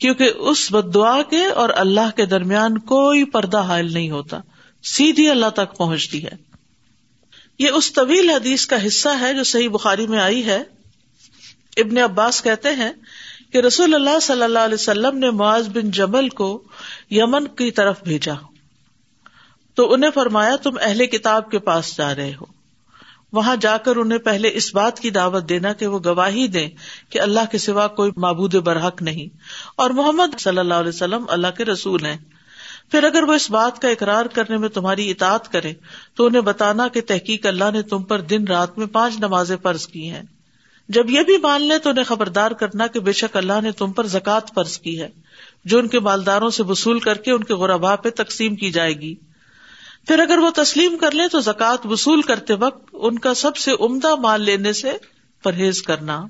کیونکہ 0.00 0.38
اس 0.52 0.66
بد 0.72 0.92
دعا 0.94 1.20
کے 1.30 1.44
اور 1.62 1.68
اللہ 1.82 2.10
کے 2.16 2.26
درمیان 2.26 2.78
کوئی 2.92 3.24
پردہ 3.34 3.60
حائل 3.70 3.92
نہیں 3.92 4.10
ہوتا 4.10 4.40
سیدھی 4.96 5.28
اللہ 5.30 5.50
تک 5.56 5.76
پہنچتی 5.78 6.22
ہے 6.24 6.34
یہ 7.64 7.76
اس 7.80 7.92
طویل 7.94 8.30
حدیث 8.30 8.66
کا 8.66 8.84
حصہ 8.86 9.08
ہے 9.20 9.32
جو 9.34 9.44
صحیح 9.54 9.68
بخاری 9.72 10.06
میں 10.14 10.18
آئی 10.20 10.44
ہے 10.46 10.62
ابن 11.84 11.98
عباس 12.10 12.40
کہتے 12.42 12.72
ہیں 12.78 12.90
کہ 13.52 13.58
رسول 13.66 13.94
اللہ 13.94 14.18
صلی 14.22 14.42
اللہ 14.42 14.70
علیہ 14.72 14.80
وسلم 14.80 15.18
نے 15.18 15.30
معاذ 15.42 15.68
بن 15.78 15.90
جبل 16.00 16.28
کو 16.42 16.50
یمن 17.20 17.46
کی 17.60 17.70
طرف 17.80 18.02
بھیجا 18.04 18.34
تو 19.80 19.92
انہیں 19.92 20.10
فرمایا 20.14 20.56
تم 20.62 20.74
اہل 20.82 21.04
کتاب 21.12 21.50
کے 21.50 21.58
پاس 21.66 21.96
جا 21.96 22.14
رہے 22.14 22.32
ہو 22.40 22.46
وہاں 23.36 23.54
جا 23.60 23.76
کر 23.84 23.96
انہیں 24.02 24.18
پہلے 24.24 24.48
اس 24.60 24.68
بات 24.74 24.98
کی 25.00 25.10
دعوت 25.10 25.48
دینا 25.48 25.72
کہ 25.82 25.86
وہ 25.92 25.98
گواہی 26.04 26.46
دیں 26.56 26.66
کہ 27.10 27.20
اللہ 27.20 27.48
کے 27.50 27.58
سوا 27.66 27.86
کوئی 28.00 28.10
معبود 28.24 28.54
برحق 28.66 29.00
نہیں 29.02 29.28
اور 29.84 29.90
محمد 30.00 30.38
صلی 30.40 30.58
اللہ 30.58 30.82
علیہ 30.84 30.88
وسلم 30.88 31.24
اللہ 31.38 31.54
کے 31.58 31.64
رسول 31.64 32.04
ہیں 32.06 32.16
پھر 32.90 33.04
اگر 33.10 33.28
وہ 33.28 33.34
اس 33.40 33.50
بات 33.54 33.80
کا 33.82 33.88
اقرار 33.96 34.26
کرنے 34.34 34.56
میں 34.64 34.68
تمہاری 34.76 35.10
اطاعت 35.10 35.50
کرے 35.52 35.72
تو 36.16 36.26
انہیں 36.26 36.42
بتانا 36.50 36.88
کہ 36.96 37.00
تحقیق 37.12 37.46
اللہ 37.52 37.70
نے 37.74 37.82
تم 37.94 38.02
پر 38.12 38.20
دن 38.34 38.46
رات 38.48 38.78
میں 38.78 38.86
پانچ 38.98 39.18
نماز 39.20 39.52
کی 39.92 40.10
ہیں 40.10 40.22
جب 40.98 41.10
یہ 41.10 41.22
بھی 41.30 41.36
مان 41.42 41.66
لے 41.68 41.78
تو 41.82 41.90
انہیں 41.90 42.04
خبردار 42.10 42.50
کرنا 42.64 42.86
کہ 42.96 43.00
بے 43.08 43.12
شک 43.22 43.36
اللہ 43.44 43.60
نے 43.62 43.72
تم 43.82 43.92
پر 44.00 44.06
زکوٰۃ 44.18 44.52
فرض 44.54 44.78
کی 44.86 45.00
ہے 45.00 45.08
جو 45.72 45.78
ان 45.78 45.88
کے 45.88 46.00
مالداروں 46.10 46.50
سے 46.58 46.62
وصول 46.68 47.00
کر 47.08 47.18
کے 47.28 47.32
ان 47.32 47.44
کے 47.44 47.54
غربا 47.64 47.96
پہ 48.06 48.10
تقسیم 48.22 48.56
کی 48.64 48.70
جائے 48.78 48.94
گی 49.00 49.14
پھر 50.08 50.18
اگر 50.18 50.38
وہ 50.42 50.50
تسلیم 50.62 50.96
کر 51.00 51.14
لیں 51.14 51.26
تو 51.32 51.40
زکوٰۃ 51.46 51.84
وصول 51.90 52.22
کرتے 52.28 52.54
وقت 52.60 52.90
ان 53.08 53.18
کا 53.26 53.32
سب 53.42 53.56
سے 53.64 53.72
عمدہ 53.86 54.14
مال 54.20 54.42
لینے 54.42 54.72
سے 54.82 54.92
پرہیز 55.44 55.82
کرنا 55.82 56.20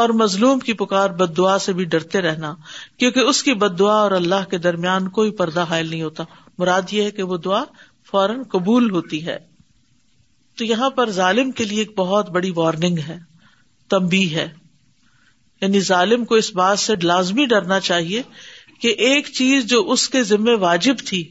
اور 0.00 0.08
مظلوم 0.20 0.58
کی 0.68 0.72
پکار 0.80 1.10
بد 1.18 1.36
دعا 1.36 1.58
سے 1.66 1.72
بھی 1.72 1.84
ڈرتے 1.94 2.20
رہنا 2.20 2.54
کیونکہ 2.98 3.20
اس 3.30 3.42
کی 3.42 3.52
بد 3.62 3.78
دعا 3.78 3.96
اور 4.00 4.10
اللہ 4.12 4.44
کے 4.50 4.58
درمیان 4.66 5.08
کوئی 5.18 5.30
پردہ 5.40 5.64
حائل 5.70 5.88
نہیں 5.90 6.02
ہوتا 6.02 6.24
مراد 6.58 6.92
یہ 6.92 7.02
ہے 7.04 7.10
کہ 7.18 7.22
وہ 7.32 7.36
دعا 7.44 7.62
فوراً 8.10 8.42
قبول 8.52 8.90
ہوتی 8.90 9.24
ہے 9.26 9.38
تو 10.58 10.64
یہاں 10.64 10.90
پر 10.98 11.10
ظالم 11.10 11.50
کے 11.60 11.64
لیے 11.64 11.78
ایک 11.82 11.94
بہت 11.98 12.30
بڑی 12.30 12.50
وارننگ 12.56 12.98
ہے 13.08 13.18
تمبی 13.90 14.24
ہے 14.34 14.48
یعنی 15.60 15.80
ظالم 15.88 16.24
کو 16.24 16.34
اس 16.34 16.52
بات 16.56 16.78
سے 16.78 16.94
لازمی 17.02 17.46
ڈرنا 17.54 17.80
چاہیے 17.88 18.22
کہ 18.80 18.94
ایک 19.08 19.26
چیز 19.34 19.64
جو 19.66 19.82
اس 19.92 20.08
کے 20.10 20.22
ذمے 20.32 20.54
واجب 20.66 21.04
تھی 21.06 21.22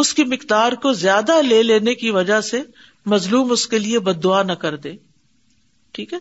اس 0.00 0.12
کی 0.18 0.24
مقدار 0.30 0.72
کو 0.82 0.92
زیادہ 1.00 1.32
لے 1.48 1.62
لینے 1.62 1.94
کی 1.94 2.10
وجہ 2.10 2.40
سے 2.50 2.60
مظلوم 3.12 3.50
اس 3.52 3.66
کے 3.74 3.78
لیے 3.78 3.98
بد 4.06 4.22
دعا 4.24 4.42
نہ 4.42 4.52
کر 4.62 4.76
دے 4.86 4.94
ٹھیک 5.94 6.12
ہے 6.14 6.18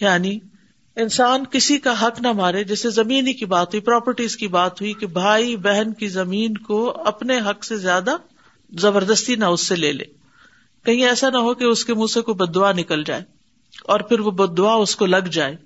یعنی 0.00 0.38
انسان 1.04 1.44
کسی 1.52 1.78
کا 1.86 1.92
حق 2.02 2.20
نہ 2.22 2.32
مارے 2.40 2.64
جیسے 2.72 2.90
زمین 2.96 3.26
ہی 3.28 3.32
کی 3.34 3.44
بات 3.52 3.74
ہوئی 3.74 3.80
پراپرٹیز 3.84 4.36
کی 4.36 4.48
بات 4.56 4.80
ہوئی 4.80 4.92
کہ 5.02 5.06
بھائی 5.18 5.56
بہن 5.68 5.92
کی 6.00 6.08
زمین 6.16 6.56
کو 6.66 6.82
اپنے 7.12 7.38
حق 7.48 7.64
سے 7.64 7.76
زیادہ 7.86 8.16
زبردستی 8.82 9.36
نہ 9.36 9.50
اس 9.54 9.66
سے 9.68 9.76
لے 9.76 9.92
لے 9.92 10.04
کہیں 10.86 11.02
ایسا 11.06 11.30
نہ 11.30 11.36
ہو 11.46 11.54
کہ 11.62 11.64
اس 11.70 11.84
کے 11.84 11.94
منہ 12.02 12.12
سے 12.14 12.20
کوئی 12.28 12.34
بد 12.44 12.54
دعا 12.54 12.72
نکل 12.76 13.04
جائے 13.12 13.22
اور 13.94 14.00
پھر 14.10 14.20
وہ 14.26 14.30
بد 14.42 14.56
دعا 14.58 14.74
اس 14.84 14.94
کو 14.96 15.06
لگ 15.14 15.28
جائے 15.38 15.56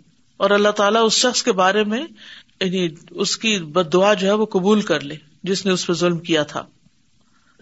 اور 0.44 0.50
اللہ 0.60 0.76
تعالیٰ 0.82 1.04
اس 1.06 1.18
شخص 1.26 1.42
کے 1.42 1.52
بارے 1.64 1.84
میں 1.94 2.02
یعنی 2.02 2.86
اس 3.24 3.36
کی 3.44 3.58
بد 3.78 3.92
دعا 3.92 4.14
جو 4.22 4.26
ہے 4.28 4.32
وہ 4.40 4.46
قبول 4.56 4.80
کر 4.92 5.00
لے 5.12 5.16
جس 5.52 5.66
نے 5.66 5.72
اس 5.72 5.86
پہ 5.86 5.92
ظلم 6.04 6.18
کیا 6.30 6.42
تھا 6.54 6.64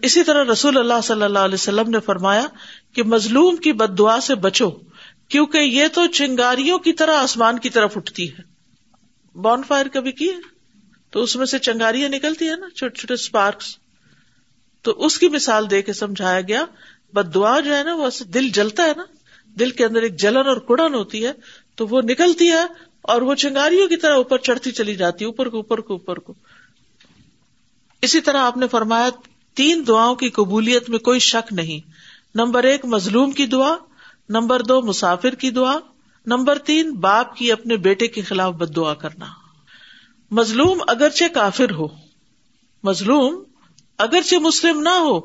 اسی 0.03 0.23
طرح 0.23 0.43
رسول 0.51 0.77
اللہ 0.77 1.01
صلی 1.03 1.23
اللہ 1.23 1.39
علیہ 1.47 1.53
وسلم 1.53 1.89
نے 1.89 1.99
فرمایا 2.05 2.45
کہ 2.95 3.03
مظلوم 3.11 3.55
کی 3.67 3.71
بد 3.81 3.97
دعا 3.97 4.19
سے 4.21 4.35
بچو 4.45 4.69
کیونکہ 5.33 5.61
یہ 5.61 5.87
تو 5.93 6.05
چنگاریوں 6.17 6.77
کی 6.87 6.93
طرح 7.01 7.21
آسمان 7.21 7.59
کی 7.59 7.69
طرف 7.77 7.95
اٹھتی 7.97 8.27
ہے 8.31 8.43
بون 9.41 9.61
فائر 9.67 9.87
کبھی 9.93 10.11
کی 10.19 10.27
ہے 10.29 10.53
تو 11.11 11.21
اس 11.23 11.35
میں 11.35 11.45
سے 11.45 11.59
چنگاریاں 11.69 12.09
نکلتی 12.09 12.49
ہے 12.49 12.55
نا 12.59 12.69
چھوٹے 12.75 12.97
چھوٹے 12.99 13.13
اسپارکس 13.13 13.75
تو 14.83 14.91
اس 15.05 15.17
کی 15.19 15.27
مثال 15.33 15.69
دے 15.69 15.81
کے 15.81 15.93
سمجھایا 15.93 16.41
گیا 16.47 16.63
بد 17.13 17.33
دعا 17.35 17.59
جو 17.65 17.75
ہے 17.75 17.83
نا 17.83 17.93
وہ 17.95 18.09
دل 18.33 18.49
جلتا 18.53 18.83
ہے 18.85 18.93
نا 18.97 19.03
دل 19.59 19.69
کے 19.79 19.85
اندر 19.85 20.01
ایک 20.03 20.15
جلن 20.19 20.47
اور 20.47 20.57
کڑن 20.67 20.93
ہوتی 20.95 21.25
ہے 21.25 21.31
تو 21.77 21.87
وہ 21.89 22.01
نکلتی 22.09 22.49
ہے 22.51 22.63
اور 23.13 23.21
وہ 23.21 23.35
چنگاریوں 23.45 23.87
کی 23.87 23.95
طرح 24.03 24.15
اوپر 24.15 24.37
چڑھتی 24.49 24.71
چلی 24.79 24.95
جاتی 24.95 25.25
ہے 25.25 26.21
اسی 28.05 28.19
طرح 28.21 28.37
آپ 28.45 28.57
نے 28.57 28.67
فرمایا 28.71 29.09
تین 29.55 29.83
دعاؤں 29.87 30.15
کی 30.21 30.29
قبولیت 30.37 30.89
میں 30.89 30.99
کوئی 30.99 31.19
شک 31.25 31.51
نہیں 31.59 31.93
نمبر 32.37 32.63
ایک 32.69 32.85
مظلوم 32.93 33.31
کی 33.31 33.45
دعا 33.55 33.75
نمبر 34.37 34.61
دو 34.69 34.81
مسافر 34.81 35.35
کی 35.43 35.49
دعا 35.57 35.77
نمبر 36.33 36.57
تین 36.69 36.91
باپ 37.01 37.35
کی 37.35 37.51
اپنے 37.51 37.77
بیٹے 37.87 38.07
کے 38.15 38.21
خلاف 38.29 38.53
بد 38.61 38.75
دعا 38.75 38.93
کرنا 39.03 39.25
مظلوم 40.41 40.81
اگرچہ 40.93 41.25
کافر 41.33 41.71
ہو 41.79 41.87
مظلوم 42.83 43.41
اگرچہ 44.05 44.39
مسلم 44.41 44.81
نہ 44.87 44.97
ہو 45.07 45.19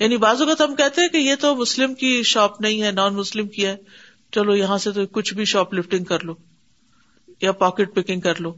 یعنی 0.00 0.16
بازوگت 0.24 0.60
ہم 0.62 0.74
کہتے 0.76 1.00
ہیں 1.02 1.08
کہ 1.12 1.18
یہ 1.18 1.34
تو 1.40 1.54
مسلم 1.56 1.94
کی 2.02 2.22
شاپ 2.32 2.60
نہیں 2.60 2.82
ہے 2.82 2.90
نان 2.92 3.14
مسلم 3.14 3.48
کی 3.56 3.66
ہے 3.66 3.76
چلو 4.34 4.54
یہاں 4.56 4.78
سے 4.84 4.92
تو 4.92 5.06
کچھ 5.18 5.34
بھی 5.34 5.44
شاپ 5.52 5.74
لفٹنگ 5.74 6.04
کر 6.12 6.24
لو 6.24 6.34
یا 7.42 7.52
پاکٹ 7.62 7.94
پکنگ 7.94 8.20
کر 8.20 8.40
لو 8.40 8.52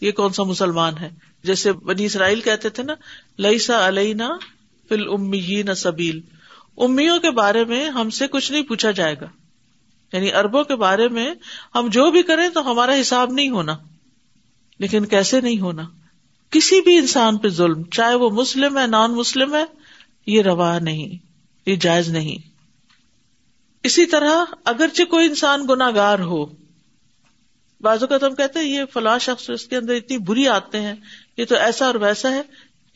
یہ 0.00 0.10
کون 0.18 0.32
سا 0.32 0.42
مسلمان 0.48 0.98
ہے 1.00 1.08
جیسے 1.44 1.72
بنی 1.88 2.04
اسرائیل 2.04 2.40
کہتے 2.40 2.68
تھے 2.76 2.82
نا 2.82 2.94
لئیسا 3.44 3.86
علئی 3.88 4.12
سبیل 5.76 6.20
امیوں 6.86 7.18
کے 7.20 7.30
بارے 7.38 7.64
میں 7.68 7.84
ہم 7.90 8.10
سے 8.18 8.26
کچھ 8.32 8.50
نہیں 8.52 8.62
پوچھا 8.68 8.90
جائے 9.00 9.14
گا 9.20 9.26
یعنی 10.12 10.32
اربوں 10.40 10.62
کے 10.64 10.76
بارے 10.82 11.08
میں 11.16 11.28
ہم 11.74 11.88
جو 11.92 12.10
بھی 12.10 12.22
کریں 12.30 12.48
تو 12.54 12.70
ہمارا 12.70 13.00
حساب 13.00 13.32
نہیں 13.32 13.48
ہونا 13.50 13.76
لیکن 14.84 15.06
کیسے 15.14 15.40
نہیں 15.40 15.58
ہونا 15.60 15.84
کسی 16.56 16.80
بھی 16.84 16.96
انسان 16.98 17.38
پہ 17.38 17.48
ظلم 17.56 17.82
چاہے 17.98 18.14
وہ 18.22 18.30
مسلم 18.40 18.78
ہے 18.78 18.86
نان 18.86 19.14
مسلم 19.14 19.54
ہے 19.54 19.64
یہ 20.36 20.42
روا 20.42 20.78
نہیں 20.82 21.18
یہ 21.66 21.76
جائز 21.86 22.08
نہیں 22.12 22.46
اسی 23.88 24.06
طرح 24.12 24.54
اگرچہ 24.74 25.04
کوئی 25.10 25.26
انسان 25.26 25.66
گناگار 25.68 26.18
ہو 26.32 26.44
ہم 27.84 28.34
کہتے 28.34 28.58
ہیں 28.58 28.66
یہ 28.66 28.84
فلاں 28.92 29.18
شخص 29.24 29.48
اس 29.50 29.66
کے 29.68 29.76
اندر 29.76 29.94
اتنی 29.94 30.18
بری 30.28 30.46
آتے 30.48 30.80
ہیں 30.80 30.94
یہ 31.36 31.44
تو 31.48 31.56
ایسا 31.56 31.86
اور 31.86 31.94
ویسا 32.04 32.30
ہے 32.34 32.40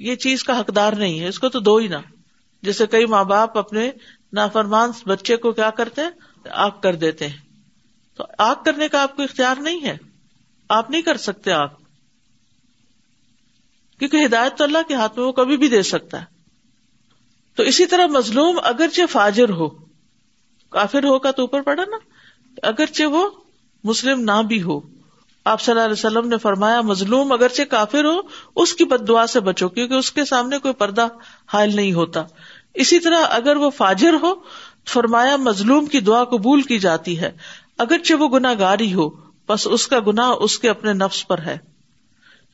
یہ 0.09 0.15
چیز 0.25 0.45
کا 0.45 0.59
حقدار 0.61 0.93
نہیں 1.03 1.19
ہے 1.21 1.29
اس 1.29 1.39
کو 1.39 1.49
تو 1.57 1.61
دو 1.69 1.77
ہی 1.77 1.89
نہ 1.89 1.97
جیسے 2.69 2.87
کئی 2.91 3.07
ماں 3.13 3.23
باپ 3.33 3.59
اپنے 3.59 3.91
نافرمان 4.39 4.91
بچے 5.07 5.37
کو 5.45 5.53
کیا 5.53 5.69
کرتے 5.77 6.01
ہیں 6.03 6.51
آگ 6.67 6.71
کر 6.83 6.95
دیتے 7.05 7.27
ہیں 7.29 7.39
تو 8.17 8.25
آگ 8.45 8.63
کرنے 8.65 8.89
کا 8.89 9.03
آپ 9.03 9.17
کو 9.17 9.23
اختیار 9.23 9.61
نہیں 9.63 9.85
ہے 9.87 9.97
آپ 10.77 10.91
نہیں 10.91 11.03
کر 11.03 11.17
سکتے 11.27 11.53
آگ 11.53 11.69
کیونکہ 13.99 14.25
ہدایت 14.25 14.57
تو 14.59 14.65
اللہ 14.65 14.87
کے 14.89 14.95
ہاتھ 14.95 15.19
میں 15.19 15.25
وہ 15.27 15.33
کبھی 15.33 15.57
بھی 15.57 15.69
دے 15.69 15.83
سکتا 15.93 16.21
ہے 16.21 16.31
تو 17.57 17.63
اسی 17.73 17.87
طرح 17.87 18.07
مظلوم 18.11 18.59
اگرچہ 18.71 19.07
فاجر 19.11 19.51
ہو 19.61 19.69
کافر 20.79 21.05
ہو 21.05 21.19
کا 21.27 21.31
تو 21.39 21.43
اوپر 21.43 21.63
پڑا 21.63 21.85
نا 21.91 21.99
اگرچہ 22.71 23.05
وہ 23.17 23.29
مسلم 23.91 24.21
نہ 24.31 24.41
بھی 24.49 24.63
ہو 24.63 24.81
آپ 25.51 25.61
صلی 25.61 25.73
اللہ 25.73 25.85
علیہ 25.85 25.93
وسلم 25.99 26.29
نے 26.29 26.37
فرمایا 26.43 26.81
مظلوم 26.91 27.33
اگرچہ 27.33 27.63
کافر 27.71 28.05
ہو 28.05 28.21
اس 28.63 28.75
کی 28.81 28.85
بد 28.91 29.07
دعا 29.09 29.27
سے 29.27 29.41
بچو 29.49 29.69
کیونکہ 29.69 29.95
اس 29.95 30.11
کے 30.19 30.25
سامنے 30.25 30.59
کوئی 30.67 30.75
پردہ 30.83 31.07
حائل 31.53 31.75
نہیں 31.77 31.93
ہوتا 31.93 32.23
اسی 32.85 32.99
طرح 33.07 33.25
اگر 33.39 33.57
وہ 33.65 33.71
فاجر 33.77 34.15
ہو 34.23 34.33
فرمایا 34.93 35.35
مظلوم 35.49 35.87
کی 35.95 36.01
دعا 36.11 36.23
قبول 36.35 36.63
کی 36.71 36.79
جاتی 36.87 37.19
ہے 37.21 37.31
اگرچہ 37.87 38.15
وہ 38.23 38.29
گنا 38.39 38.53
گاری 38.59 38.93
ہو 38.95 39.09
بس 39.49 39.67
اس 39.71 39.87
کا 39.89 39.99
گنا 40.07 40.29
اس 40.47 40.59
کے 40.59 40.71
اپنے 40.71 40.93
نفس 40.93 41.27
پر 41.29 41.41
ہے 41.47 41.57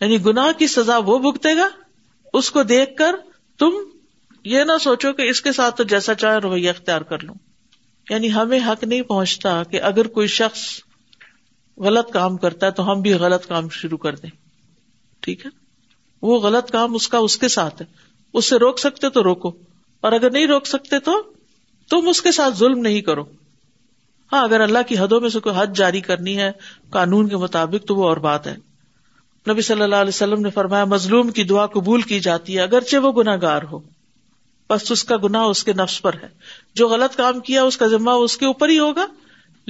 یعنی 0.00 0.24
گناہ 0.24 0.50
کی 0.58 0.66
سزا 0.74 0.96
وہ 1.06 1.18
بکتے 1.30 1.54
گا 1.56 1.68
اس 2.38 2.50
کو 2.50 2.62
دیکھ 2.72 2.96
کر 2.96 3.14
تم 3.58 3.78
یہ 4.54 4.64
نہ 4.64 4.72
سوچو 4.80 5.12
کہ 5.20 5.28
اس 5.30 5.40
کے 5.42 5.52
ساتھ 5.52 5.76
تو 5.76 5.84
جیسا 5.92 6.14
چاہے 6.24 6.38
رویہ 6.46 6.70
اختیار 6.70 7.00
کر 7.12 7.22
لوں 7.24 7.34
یعنی 8.10 8.32
ہمیں 8.32 8.58
حق 8.66 8.84
نہیں 8.84 9.02
پہنچتا 9.08 9.62
کہ 9.70 9.80
اگر 9.92 10.06
کوئی 10.18 10.26
شخص 10.40 10.66
غلط 11.84 12.10
کام 12.12 12.36
کرتا 12.44 12.66
ہے 12.66 12.70
تو 12.78 12.90
ہم 12.90 13.00
بھی 13.00 13.12
غلط 13.24 13.46
کام 13.46 13.68
شروع 13.80 13.98
کر 14.06 14.14
دیں 14.22 14.30
ٹھیک 15.26 15.44
ہے 15.46 15.50
وہ 16.28 16.38
غلط 16.40 16.70
کام 16.70 16.94
اس 16.94 17.08
کا 17.08 17.18
اس 17.26 17.36
کے 17.38 17.48
ساتھ 17.54 17.82
ہے 17.82 17.86
اس 18.38 18.48
سے 18.50 18.56
روک 18.58 18.78
سکتے 18.78 19.10
تو 19.18 19.22
روکو 19.24 19.52
اور 20.06 20.12
اگر 20.12 20.30
نہیں 20.30 20.46
روک 20.46 20.66
سکتے 20.66 20.98
تو 21.08 21.20
تم 21.90 22.08
اس 22.08 22.22
کے 22.22 22.32
ساتھ 22.32 22.54
ظلم 22.56 22.78
نہیں 22.86 23.00
کرو 23.02 23.24
ہاں 24.32 24.42
اگر 24.44 24.60
اللہ 24.60 24.78
کی 24.88 24.98
حدوں 24.98 25.20
میں 25.20 25.28
سے 25.34 25.40
کوئی 25.40 25.54
حد 25.58 25.76
جاری 25.76 26.00
کرنی 26.08 26.36
ہے 26.38 26.50
قانون 26.96 27.28
کے 27.28 27.36
مطابق 27.44 27.86
تو 27.88 27.96
وہ 27.96 28.06
اور 28.08 28.16
بات 28.26 28.46
ہے 28.46 28.56
نبی 29.50 29.62
صلی 29.66 29.82
اللہ 29.82 30.02
علیہ 30.04 30.14
وسلم 30.14 30.40
نے 30.42 30.50
فرمایا 30.50 30.84
مظلوم 30.84 31.30
کی 31.38 31.44
دعا 31.52 31.66
قبول 31.76 32.02
کی 32.10 32.18
جاتی 32.20 32.56
ہے 32.56 32.60
اگرچہ 32.62 32.96
وہ 33.04 33.12
گناہ 33.22 33.36
گار 33.42 33.62
ہو 33.70 33.78
بس 34.70 34.90
اس 34.92 35.04
کا 35.10 35.16
گناہ 35.24 35.42
اس 35.52 35.62
کے 35.64 35.72
نفس 35.76 36.00
پر 36.02 36.14
ہے 36.22 36.28
جو 36.80 36.88
غلط 36.88 37.16
کام 37.16 37.40
کیا 37.48 37.62
اس 37.70 37.76
کا 37.82 37.86
ذمہ 37.94 38.10
اس 38.24 38.36
کے 38.38 38.46
اوپر 38.46 38.68
ہی 38.68 38.78
ہوگا 38.78 39.06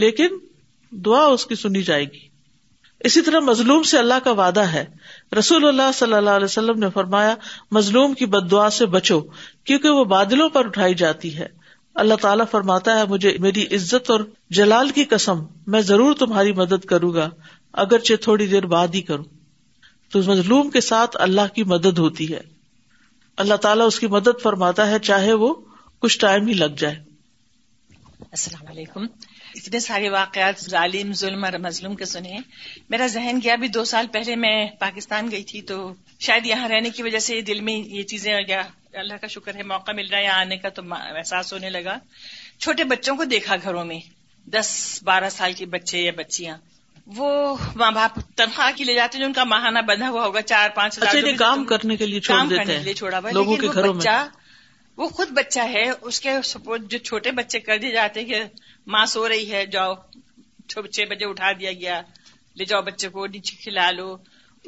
لیکن 0.04 0.36
دعا 1.06 1.24
اس 1.32 1.44
کی 1.46 1.54
سنی 1.54 1.82
جائے 1.82 2.04
گی 2.12 2.26
اسی 3.04 3.20
طرح 3.22 3.40
مظلوم 3.46 3.82
سے 3.90 3.98
اللہ 3.98 4.18
کا 4.24 4.30
وعدہ 4.38 4.60
ہے 4.72 4.84
رسول 5.38 5.66
اللہ 5.66 5.90
صلی 5.94 6.14
اللہ 6.14 6.30
علیہ 6.36 6.44
وسلم 6.44 6.78
نے 6.80 6.86
فرمایا 6.94 7.34
مظلوم 7.72 8.14
کی 8.18 8.26
بد 8.34 8.50
دعا 8.50 8.68
سے 8.78 8.86
بچو 8.94 9.20
کیونکہ 9.22 9.88
وہ 9.90 10.04
بادلوں 10.14 10.48
پر 10.52 10.66
اٹھائی 10.66 10.94
جاتی 11.02 11.36
ہے 11.36 11.46
اللہ 12.02 12.14
تعالیٰ 12.20 12.44
فرماتا 12.50 12.96
ہے 12.98 13.04
مجھے 13.08 13.36
میری 13.40 13.64
عزت 13.76 14.10
اور 14.10 14.20
جلال 14.58 14.90
کی 14.94 15.04
قسم 15.10 15.44
میں 15.72 15.80
ضرور 15.82 16.14
تمہاری 16.18 16.52
مدد 16.56 16.84
کروں 16.88 17.12
گا 17.14 17.28
اگرچہ 17.82 18.22
تھوڑی 18.22 18.46
دیر 18.46 18.66
بعد 18.74 18.94
ہی 18.94 19.00
کروں 19.08 19.24
تو 20.12 20.18
مظلوم 20.26 20.70
کے 20.70 20.80
ساتھ 20.80 21.16
اللہ 21.20 21.54
کی 21.54 21.64
مدد 21.72 21.98
ہوتی 21.98 22.32
ہے 22.34 22.40
اللہ 23.44 23.54
تعالیٰ 23.64 23.86
اس 23.86 23.98
کی 24.00 24.06
مدد 24.16 24.42
فرماتا 24.42 24.86
ہے 24.90 24.98
چاہے 25.08 25.32
وہ 25.42 25.54
کچھ 26.02 26.18
ٹائم 26.20 26.46
ہی 26.46 26.52
لگ 26.54 26.74
جائے 26.78 26.96
السلام 28.32 28.70
علیکم 28.70 29.06
اتنے 29.58 29.78
سارے 29.84 30.08
واقعات 30.10 30.60
ظالم 30.70 31.12
ظلم 31.20 31.44
اور 31.44 31.52
مظلوم 31.62 31.94
کے 32.00 32.04
سنے 32.14 32.36
میرا 32.94 33.06
ذہن 33.14 33.38
گیا 33.44 33.54
بھی 33.62 33.68
دو 33.76 33.84
سال 33.92 34.06
پہلے 34.16 34.36
میں 34.44 34.56
پاکستان 34.80 35.30
گئی 35.30 35.42
تھی 35.50 35.60
تو 35.70 35.78
شاید 36.26 36.46
یہاں 36.46 36.68
رہنے 36.72 36.90
کی 36.98 37.02
وجہ 37.02 37.18
سے 37.26 37.40
دل 37.50 37.60
میں 37.68 37.74
یہ 37.96 38.02
چیزیں 38.12 38.32
گیا 38.48 38.62
اللہ 39.02 39.20
کا 39.22 39.26
شکر 39.34 39.54
ہے 39.54 39.62
موقع 39.72 39.92
مل 39.96 40.06
رہا 40.12 40.18
ہے 40.18 40.38
آنے 40.42 40.56
کا 40.62 40.68
تو 40.76 40.82
احساس 40.94 41.52
ہونے 41.52 41.70
لگا 41.70 41.96
چھوٹے 42.60 42.84
بچوں 42.92 43.16
کو 43.16 43.24
دیکھا 43.34 43.56
گھروں 43.62 43.84
میں 43.90 43.98
دس 44.56 44.70
بارہ 45.10 45.28
سال 45.38 45.52
کے 45.62 45.66
بچے 45.76 46.00
یا 46.02 46.12
بچیاں 46.22 46.56
وہ 47.16 47.28
ماں 47.80 47.90
باپ 47.98 48.18
تنخواہ 48.38 48.70
کی 48.76 48.84
لے 48.84 48.94
جاتے 48.94 49.16
ہیں 49.18 49.22
جو 49.22 49.26
ان 49.26 49.32
کا 49.36 49.44
ماہانہ 49.54 49.78
بندھا 49.90 50.08
ہوا 50.14 50.24
ہوگا 50.26 50.40
چار 50.54 50.68
پانچ 50.78 50.98
ہزار 50.98 51.08
اچھا، 51.08 51.18
یعنی 51.18 51.36
کام 51.44 51.64
کرنے 51.70 51.96
کے 52.02 52.06
لیے 52.06 52.20
کام 52.26 52.48
کرنے 52.48 52.64
کے 52.74 52.78
لیے 52.88 52.94
چھوڑا 53.02 53.20
بھاگ 53.20 53.92
بچہ 53.98 54.24
وہ 54.98 55.06
خود 55.16 55.30
بچہ 55.34 55.60
ہے 55.72 55.82
اس 56.10 56.18
کے 56.20 56.30
سپورٹ 56.46 56.82
جو 56.92 56.98
چھوٹے 57.08 57.30
بچے 57.34 57.58
کر 57.66 57.76
دیے 57.82 57.90
جاتے 57.92 58.22
کہ 58.30 58.40
ماں 58.94 59.04
سو 59.12 59.28
رہی 59.28 59.44
ہے 59.50 59.64
جاؤ 59.74 59.92
چھ 60.70 61.04
بجے 61.10 61.24
اٹھا 61.26 61.50
دیا 61.60 61.72
گیا 61.82 62.00
لے 62.58 62.64
جاؤ 62.72 62.80
بچے 62.88 63.08
کو 63.16 63.26
نیچے 63.34 63.56
کھلا 63.62 63.90
لو 63.98 64.06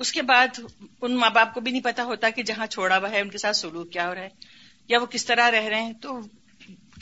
اس 0.02 0.12
کے 0.18 0.22
بعد 0.30 0.60
ان 1.00 1.16
ماں 1.22 1.30
باپ 1.38 1.52
کو 1.54 1.60
بھی 1.64 1.70
نہیں 1.70 1.84
پتا 1.88 2.04
ہوتا 2.10 2.30
کہ 2.36 2.42
جہاں 2.50 2.66
چھوڑا 2.74 2.98
ہوا 2.98 3.10
ہے 3.14 3.20
ان 3.20 3.30
کے 3.34 3.38
ساتھ 3.44 3.56
سلوک 3.62 3.90
کیا 3.96 4.06
ہو 4.08 4.14
رہا 4.14 4.22
ہے 4.22 4.48
یا 4.92 5.00
وہ 5.00 5.06
کس 5.14 5.26
طرح 5.30 5.50
رہ 5.56 5.68
رہے 5.74 5.82
ہیں 5.88 5.92
تو 6.04 6.18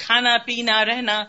کھانا 0.06 0.36
پینا 0.46 0.84
رہنا 0.92 1.22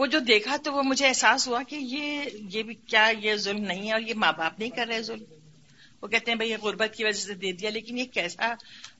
وہ 0.00 0.06
جو 0.12 0.18
دیکھا 0.32 0.56
تو 0.64 0.72
وہ 0.74 0.82
مجھے 0.90 1.06
احساس 1.08 1.48
ہوا 1.48 1.62
کہ 1.68 1.76
یہ 1.76 2.24
یہ 2.56 2.62
بھی 2.70 2.74
کیا 2.92 3.06
یہ 3.28 3.36
ظلم 3.46 3.64
نہیں 3.72 3.86
ہے 3.86 3.92
اور 3.92 4.00
یہ 4.08 4.14
ماں 4.26 4.32
باپ 4.42 4.58
نہیں 4.58 4.70
کر 4.80 4.86
رہے 4.92 5.02
ظلم 5.12 5.37
وہ 6.02 6.08
کہتے 6.08 6.30
ہیں 6.30 6.36
بھائی 6.38 6.50
یہ 6.50 6.56
غربت 6.62 6.94
کی 6.96 7.04
وجہ 7.04 7.20
سے 7.20 7.34
دے 7.44 7.50
دیا 7.60 7.70
لیکن 7.70 7.96
یہ 7.98 8.04
کیسا 8.16 8.52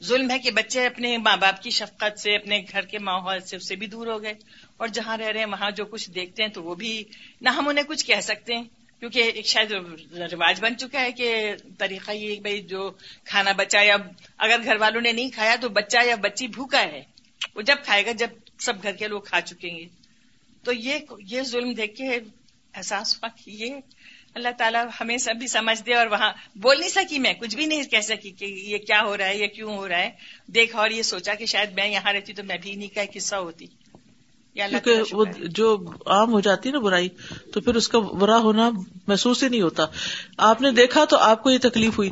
ظلم 0.07 0.31
ہے 0.31 0.39
کہ 0.47 0.51
بچے 0.55 0.87
اپنے 0.87 1.17
ماں 1.27 1.37
باپ 1.43 1.63
کی 1.63 1.71
شفقت 1.79 2.19
سے 2.21 2.35
اپنے 2.37 2.61
گھر 2.73 2.85
کے 2.93 2.99
ماحول 3.09 3.41
سے 3.51 3.57
اس 3.57 3.69
سے 3.69 3.77
بھی 3.83 3.87
دور 3.93 4.07
ہو 4.13 4.23
گئے 4.23 4.35
اور 4.81 4.89
جہاں 4.97 5.17
رہ 5.21 5.31
رہے 5.33 5.41
ہیں 5.45 5.51
وہاں 5.51 5.71
جو 5.81 5.85
کچھ 5.93 6.11
دیکھتے 6.19 6.43
ہیں 6.43 6.51
تو 6.57 6.63
وہ 6.65 6.75
بھی 6.83 6.93
نہ 7.47 7.51
ہم 7.59 7.69
انہیں 7.69 7.85
کچھ 7.93 8.05
کہہ 8.07 8.21
سکتے 8.31 8.57
ہیں 8.57 8.65
کیونکہ 9.01 9.31
ایک 9.39 9.47
شاید 9.47 9.73
رواج 10.33 10.61
بن 10.61 10.77
چکا 10.79 11.01
ہے 11.01 11.13
کہ 11.21 11.29
طریقہ 11.79 12.13
یہ 12.21 12.41
بھائی 12.47 12.61
جو 12.73 12.91
کھانا 13.31 13.53
بچا 13.61 13.83
یا 13.89 13.97
اگر 14.47 14.65
گھر 14.65 14.81
والوں 14.81 15.01
نے 15.01 15.13
نہیں 15.19 15.31
کھایا 15.35 15.55
تو 15.61 15.69
بچہ 15.77 16.05
یا 16.07 16.15
بچی 16.25 16.47
بھوکا 16.57 16.81
ہے 16.95 17.03
وہ 17.55 17.63
جب 17.71 17.85
کھائے 17.85 18.05
گا 18.07 18.13
جب 18.25 18.31
سب 18.69 18.83
گھر 18.83 18.97
کے 19.03 19.09
لوگ 19.13 19.21
کھا 19.31 19.41
چکیں 19.51 19.71
گے 19.77 19.87
تو 20.69 20.73
یہ 20.89 21.43
ظلم 21.53 21.73
دیکھ 21.83 21.95
کے 22.01 22.09
احساس 22.17 23.17
ہوا 23.17 23.29
کہ 23.45 23.51
یہ 23.51 23.75
اللہ 24.39 24.55
تعالیٰ 24.59 24.83
ہمیں 25.01 25.17
سب 25.25 25.37
بھی 25.39 25.47
سمجھ 25.55 25.79
دے 25.87 25.95
اور 26.01 26.07
وہاں 26.15 26.31
بول 26.67 26.79
نہیں 26.81 26.93
سکی 26.99 27.19
میں 27.27 27.33
کچھ 27.41 27.57
بھی 27.61 27.65
نہیں 27.73 27.83
کہہ 27.95 28.05
سکی 28.13 28.31
کہ 28.41 28.45
یہ 28.73 28.79
کیا 28.91 29.01
ہو 29.09 29.17
رہا 29.17 29.27
ہے 29.33 29.37
یہ 29.39 29.53
کیوں 29.57 29.77
ہو 29.77 29.89
رہا 29.89 30.01
ہے 30.03 30.55
دیکھا 30.59 30.79
اور 30.85 30.91
یہ 30.99 31.03
سوچا 31.11 31.35
کہ 31.41 31.47
شاید 31.53 31.73
میں 31.79 31.87
یہاں 31.95 32.13
رہتی 32.17 32.33
تو 32.41 32.45
میں 32.51 32.59
بھی 32.67 32.75
نہیں 32.83 32.95
کا 32.99 33.07
قصہ 33.15 33.41
ہوتی 33.49 33.67
کیونکہ 34.55 35.15
وہ 35.17 35.25
جو 35.57 35.67
عام 36.15 36.33
ہو 36.33 36.39
جاتی 36.47 36.71
نا 36.77 36.79
برائی 36.87 37.09
تو 37.55 37.61
پھر 37.67 37.75
اس 37.81 37.89
کا 37.89 37.99
برا 38.23 38.37
ہونا 38.47 38.69
محسوس 39.11 39.43
ہی 39.43 39.49
نہیں 39.49 39.63
ہوتا 39.63 39.85
آپ 40.47 40.63
نے 40.65 40.71
دیکھا 40.79 41.05
تو 41.13 41.19
آپ 41.27 41.43
کو 41.43 41.51
یہ 41.51 41.59
تکلیف 41.67 41.99
ہوئی 41.99 42.11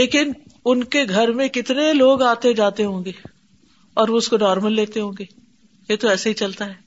لیکن 0.00 0.32
ان 0.72 0.82
کے 0.96 1.04
گھر 1.16 1.32
میں 1.38 1.48
کتنے 1.58 1.92
لوگ 2.02 2.22
آتے 2.32 2.52
جاتے 2.62 2.84
ہوں 2.90 3.04
گے 3.08 3.12
اور 4.02 4.08
وہ 4.12 4.16
اس 4.24 4.28
کو 4.28 4.36
نارمل 4.46 4.74
لیتے 4.82 5.00
ہوں 5.06 5.12
گے 5.18 5.24
یہ 5.92 5.96
تو 6.04 6.08
ایسے 6.16 6.28
ہی 6.30 6.34
چلتا 6.44 6.66
ہے 6.72 6.84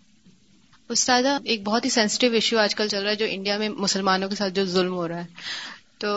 استاذہ 0.93 1.37
ایک 1.53 1.61
بہت 1.63 1.85
ہی 1.85 1.89
سینسٹیو 1.89 2.31
ایشو 2.33 2.57
آج 2.59 2.75
کل 2.75 2.87
چل 2.91 3.01
رہا 3.01 3.09
ہے 3.09 3.15
جو 3.15 3.25
انڈیا 3.29 3.57
میں 3.57 3.69
مسلمانوں 3.85 4.29
کے 4.29 4.35
ساتھ 4.35 4.53
جو 4.53 4.63
ظلم 4.75 4.93
ہو 4.93 5.07
رہا 5.07 5.21
ہے 5.23 6.03
تو 6.03 6.13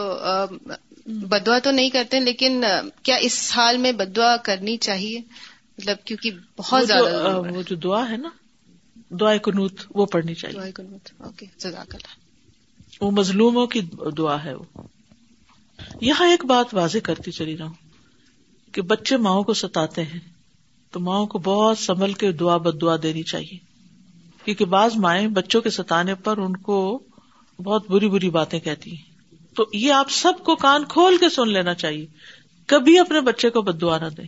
بدوا 1.33 1.59
تو 1.67 1.71
نہیں 1.71 1.91
کرتے 1.97 2.21
لیکن 2.21 2.63
کیا 3.09 3.17
اس 3.27 3.33
سال 3.49 3.77
میں 3.85 3.91
بدعا 4.01 4.37
کرنی 4.49 4.77
چاہیے 4.87 5.19
مطلب 5.79 6.05
کیونکہ 6.07 6.39
بہت 6.59 6.87
زیادہ 6.89 7.61
جو 7.69 7.77
دعا 7.87 8.09
ہے 8.11 8.17
نا 8.17 8.29
دعا 9.21 9.37
کنوت 9.49 9.85
وہ 10.01 10.07
پڑھنی 10.13 10.35
چاہیے 10.43 10.59
اللہ 10.59 12.11
وہ 13.03 13.11
مظلوموں 13.17 13.67
کی 13.75 13.81
دعا 14.19 14.43
ہے 14.45 14.55
وہ 14.55 14.83
یہاں 16.09 16.29
ایک 16.31 16.45
بات 16.55 16.73
واضح 16.75 16.99
کرتی 17.05 17.31
چلی 17.41 17.57
رہا 17.59 17.67
ہوں 17.67 18.73
کہ 18.75 18.83
بچے 18.95 19.17
ماؤں 19.29 19.43
کو 19.45 19.55
ستاتے 19.63 20.03
ہیں 20.13 20.21
تو 20.93 21.01
ماؤں 21.11 21.27
کو 21.35 21.39
بہت 21.51 21.79
سنبھل 21.79 22.13
کے 22.23 22.33
دعا 22.45 22.57
بد 22.69 22.81
دعا 22.81 22.97
دینی 23.03 23.23
چاہیے 23.35 23.57
کیونکہ 24.45 24.65
بعض 24.75 24.97
مائیں 25.05 25.27
بچوں 25.39 25.61
کے 25.63 25.71
ستانے 25.71 26.15
پر 26.25 26.39
ان 26.45 26.57
کو 26.69 26.79
بہت 27.65 27.91
بری 27.91 28.09
بری 28.11 28.31
باتیں 28.37 28.59
کہتی 28.61 28.91
ہیں 28.91 29.11
تو 29.57 29.65
یہ 29.73 29.93
آپ 29.93 30.11
سب 30.11 30.43
کو 30.45 30.55
کان 30.63 30.85
کھول 30.91 31.17
کے 31.21 31.29
سن 31.31 31.49
لینا 31.53 31.75
چاہیے 31.83 32.07
کبھی 32.69 32.99
اپنے 32.99 33.21
بچے 33.29 33.51
کو 33.57 33.63
نہ 33.71 34.09
دیں 34.17 34.27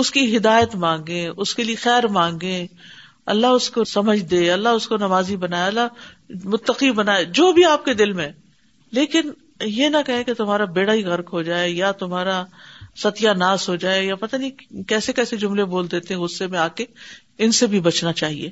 اس 0.00 0.10
کی 0.10 0.26
ہدایت 0.36 0.74
مانگے 0.82 1.26
اس 1.28 1.54
کے 1.54 1.64
لیے 1.64 1.74
خیر 1.82 2.06
مانگے 2.16 2.66
اللہ 3.32 3.56
اس 3.56 3.68
کو 3.70 3.84
سمجھ 3.90 4.20
دے 4.30 4.50
اللہ 4.52 4.68
اس 4.76 4.86
کو 4.88 4.96
نمازی 5.00 5.36
بنائے 5.44 5.66
اللہ 5.66 6.04
متقی 6.52 6.90
بنائے 7.00 7.24
جو 7.38 7.50
بھی 7.58 7.64
آپ 7.64 7.84
کے 7.84 7.94
دل 7.94 8.12
میں 8.20 8.30
لیکن 8.98 9.30
یہ 9.64 9.88
نہ 9.88 9.96
کہ 10.06 10.34
تمہارا 10.36 10.64
بیڑا 10.78 10.92
ہی 10.92 11.04
غرق 11.04 11.32
ہو 11.32 11.42
جائے 11.50 11.70
یا 11.70 11.90
تمہارا 12.04 12.42
ستیا 13.02 13.32
ناس 13.42 13.68
ہو 13.68 13.76
جائے 13.84 14.04
یا 14.04 14.14
پتہ 14.22 14.36
نہیں 14.36 14.82
کیسے 14.88 15.12
کیسے 15.18 15.36
جملے 15.44 15.64
بول 15.74 15.90
دیتے 15.90 16.14
ہیں 16.14 16.20
اس 16.20 16.38
سے 16.38 16.46
میں 16.54 16.58
آ 16.58 16.66
کے 16.80 16.84
ان 17.44 17.52
سے 17.60 17.66
بھی 17.74 17.80
بچنا 17.80 18.12
چاہیے 18.22 18.48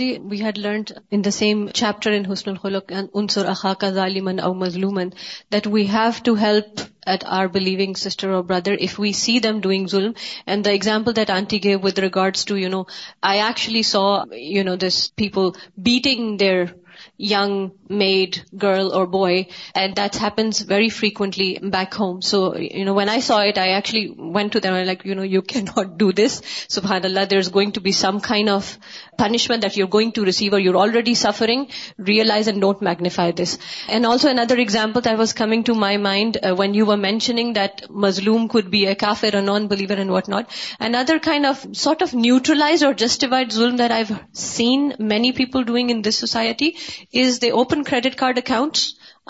جی 0.00 0.04
we 0.30 0.40
had 0.42 0.58
learned 0.58 0.90
in 1.16 1.24
the 1.24 1.30
same 1.36 1.64
chapter 1.78 2.10
in 2.16 2.26
حسن 2.32 2.50
الخلق 2.50 2.92
انصر 2.98 3.46
اخا 3.54 3.72
کا 3.84 3.90
ظالمن 3.96 4.38
او 4.44 4.52
مظلومن 4.60 5.08
that 5.52 5.66
we 5.72 5.82
have 5.92 6.20
to 6.24 6.34
help 6.44 6.80
at 7.14 7.24
our 7.38 7.46
believing 7.54 7.94
sister 8.02 8.30
or 8.34 8.42
brother 8.52 8.74
if 8.88 8.98
we 9.00 9.12
see 9.22 9.38
them 9.46 9.60
doing 9.60 9.86
ظلم 9.96 10.12
and 10.46 10.64
the 10.64 10.70
example 10.70 11.16
that 11.16 11.30
aunty 11.38 11.62
gave 11.64 11.78
with 11.84 11.98
regards 12.06 12.44
to 12.50 12.56
you 12.58 12.68
know 12.78 12.82
I 13.30 13.40
actually 13.40 13.82
so 13.92 14.04
you 14.56 14.64
know 14.70 14.74
this 14.86 15.02
people 15.16 15.48
beating 15.90 16.36
their 16.40 16.64
young 17.20 17.72
maid, 17.86 18.40
girl 18.56 18.92
or 18.94 19.06
boy, 19.06 19.46
and 19.74 19.96
that 19.96 20.16
happens 20.16 20.60
very 20.60 20.88
frequently 20.88 21.58
back 21.62 21.92
home. 21.92 22.22
So, 22.22 22.52
when 22.98 23.08
I 23.10 23.20
saw 23.20 23.40
it, 23.40 23.58
I 23.58 23.72
actually 23.72 24.08
went 24.08 24.52
to 24.52 24.60
them 24.60 24.74
and 24.74 25.30
you 25.30 25.42
cannot 25.42 25.98
do 25.98 26.12
this. 26.12 26.40
SubhanAllah, 26.74 27.28
there's 27.28 27.48
going 27.48 27.72
to 27.72 27.80
be 27.80 27.92
some 27.92 28.20
kind 28.20 28.48
of 28.48 28.78
punishment 29.18 29.62
that 29.62 29.76
you're 29.76 29.88
going 29.88 30.12
to 30.12 30.24
receive 30.24 30.54
or 30.54 30.58
you're 30.58 30.76
already 30.76 31.14
suffering. 31.14 31.68
Realize 31.98 32.48
and 32.48 32.60
don't 32.60 32.80
magnify 32.80 33.32
this. 33.32 33.58
And 33.88 34.06
also 34.06 34.30
another 34.30 34.56
example 34.56 35.02
that 35.02 35.18
was 35.18 35.34
coming 35.34 35.64
to 35.64 35.74
my 35.74 35.96
mind 35.98 36.38
uh, 36.42 36.54
when 36.54 36.72
you 36.72 36.86
were 36.86 36.96
mentioning 36.96 37.52
that 37.54 37.82
Mazloom 37.90 38.48
could 38.48 38.70
be 38.70 38.86
a 38.86 38.94
kafir, 38.94 39.36
a 39.36 39.42
non-believer 39.42 39.94
and 39.94 40.10
whatnot. 40.10 40.50
Another 40.78 41.18
kind 41.18 41.44
of 41.44 41.76
sort 41.76 42.00
of 42.00 42.14
neutralized 42.14 42.82
or 42.82 42.94
justified 42.94 43.50
zulm 43.50 43.76
that 43.76 43.92
I've 43.92 44.12
seen 44.32 44.94
many 44.98 45.32
people 45.32 45.64
doing 45.64 45.90
in 45.90 46.00
this 46.00 46.16
society 46.16 46.76
as 47.18 47.32
they 47.42 47.48
open 47.58 47.78
credit 47.88 48.14
card 48.22 48.36
account 48.38 48.74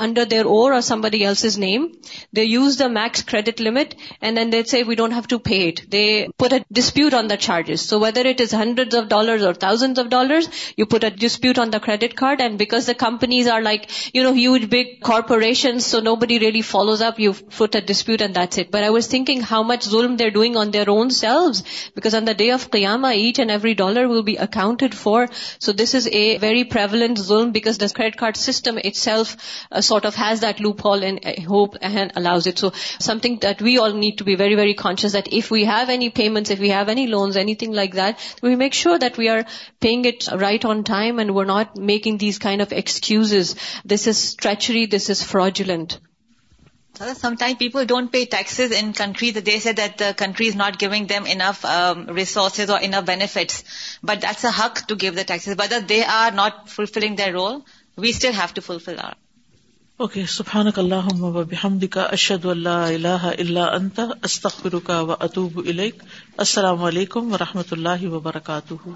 under 0.00 0.24
their 0.24 0.46
own 0.46 0.72
or 0.72 0.80
somebody 0.80 1.22
else's 1.30 1.58
name. 1.64 1.84
They 2.32 2.44
use 2.50 2.76
the 2.78 2.88
max 2.88 3.22
credit 3.22 3.60
limit 3.60 3.94
and 4.20 4.36
then 4.36 4.50
they 4.50 4.62
say 4.64 4.82
we 4.82 4.96
don't 5.00 5.16
have 5.18 5.26
to 5.28 5.38
pay 5.38 5.60
it. 5.68 5.82
They 5.90 6.28
put 6.38 6.54
a 6.54 6.62
dispute 6.80 7.14
on 7.14 7.28
the 7.28 7.36
charges. 7.36 7.82
So 7.90 7.98
whether 7.98 8.22
it 8.32 8.40
is 8.40 8.50
hundreds 8.50 8.94
of 8.94 9.08
dollars 9.08 9.44
or 9.50 9.52
thousands 9.52 9.98
of 9.98 10.08
dollars, 10.10 10.48
you 10.76 10.86
put 10.86 11.04
a 11.04 11.10
dispute 11.10 11.58
on 11.58 11.70
the 11.70 11.80
credit 11.80 12.16
card, 12.16 12.40
and 12.40 12.58
because 12.58 12.86
the 12.86 12.94
companies 12.94 13.48
are 13.56 13.60
like, 13.62 13.90
huge 14.14 14.68
big 14.70 14.92
corporations, 15.02 15.84
so 15.84 16.00
nobody 16.08 16.38
really 16.38 16.62
follows 16.70 17.02
up, 17.08 17.20
you 17.20 17.32
put 17.32 17.74
a 17.74 17.80
dispute 17.90 18.20
and 18.22 18.34
that's 18.34 18.58
it. 18.58 18.70
But 18.70 18.84
I 18.84 18.90
was 18.90 19.06
thinking 19.06 19.40
how 19.52 19.62
much 19.62 19.86
zulm 19.86 20.16
they're 20.18 20.36
doing 20.36 20.56
on 20.56 20.70
their 20.70 20.88
own 20.88 21.10
selves, 21.10 21.62
because 21.94 22.14
on 22.14 22.26
the 22.30 22.34
day 22.42 22.50
of 22.58 22.70
Qiyamah, 22.70 23.14
each 23.16 23.38
and 23.38 23.50
every 23.50 23.74
dollar 23.82 24.08
will 24.08 24.24
be 24.30 24.36
accounted 24.36 24.94
for. 24.94 25.26
So 25.58 25.72
this 25.72 25.94
is 26.00 26.06
a 26.20 26.38
very 26.38 26.64
prevalent 26.76 27.18
zulm 27.18 27.52
because 27.52 27.78
the 27.78 27.90
credit 28.00 28.18
card 28.24 28.42
system 28.46 28.78
itself 28.92 29.36
uh, 29.36 29.78
sort 29.90 30.08
of 30.10 30.18
has 30.22 30.42
that 30.46 30.60
loophole 30.64 31.06
and 31.10 31.22
uh, 31.30 31.36
hope 31.50 31.78
and 31.90 32.12
allows 32.20 32.50
it. 32.50 32.64
So 32.64 32.72
something 33.06 33.38
that 33.46 33.62
we 33.68 33.78
all 33.84 33.94
need 34.02 34.18
to 34.22 34.28
be 34.32 34.36
very, 34.42 34.58
very 34.62 34.74
conscious 34.82 35.16
that 35.18 35.32
if 35.40 35.50
we 35.56 35.64
have 35.70 35.94
any 35.96 36.10
payments, 36.18 36.54
if 36.56 36.66
we 36.66 36.72
have 36.74 36.92
any 36.96 37.06
loans, 37.14 37.40
anything 37.46 37.72
like 37.80 37.96
that, 38.02 38.28
we 38.48 38.54
make 38.66 38.76
sure 38.82 38.98
that 39.06 39.18
we 39.22 39.30
are 39.36 39.40
paying 39.86 40.04
it 40.12 40.28
right 40.44 40.68
on 40.74 40.84
time 40.90 41.24
and 41.24 41.34
we're 41.38 41.50
not 41.56 41.74
making 41.92 42.18
these 42.18 42.38
kind 42.46 42.62
of 42.66 42.76
excuses. 42.84 43.56
This 43.94 44.06
is 44.14 44.20
treachery. 44.46 44.86
This 44.98 45.10
is 45.16 45.24
fraudulent. 45.34 45.98
Sometimes 47.18 47.56
people 47.60 47.84
don't 47.90 48.08
pay 48.14 48.20
taxes 48.32 48.72
in 48.78 48.90
countries 48.96 49.32
that 49.34 49.44
they 49.44 49.58
say 49.60 49.72
that 49.76 49.94
the 50.02 50.12
country 50.22 50.48
is 50.48 50.58
not 50.62 50.78
giving 50.82 51.06
them 51.12 51.24
enough 51.34 51.64
um, 51.74 52.04
resources 52.18 52.72
or 52.76 52.78
enough 52.88 53.06
benefits. 53.12 53.64
But 54.12 54.20
that's 54.26 54.44
a 54.44 54.50
haq 54.60 54.82
to 54.88 54.96
give 55.04 55.20
the 55.20 55.24
taxes. 55.32 55.56
Whether 55.62 55.80
they 55.92 56.02
are 56.16 56.30
not 56.42 56.58
fulfilling 56.76 57.16
their 57.22 57.32
role, 57.38 57.64
we 57.96 58.12
still 58.18 58.34
have 58.40 58.54
to 58.54 58.70
fulfill 58.70 59.06
our 59.06 59.08
okay 60.04 60.22
سبحان 60.32 60.68
بحمدک 61.48 61.96
اشد 62.02 62.44
اللہ 62.52 63.26
اللہ 63.32 63.66
انت 63.78 64.00
استخر 64.28 64.74
و 65.00 65.12
اطوب 65.18 65.58
الیک 65.66 66.02
السلام 66.46 66.84
علیکم 66.92 67.32
و 67.32 67.38
رحمۃ 67.44 67.74
اللہ 67.78 68.06
وبرکاتہ 68.16 68.88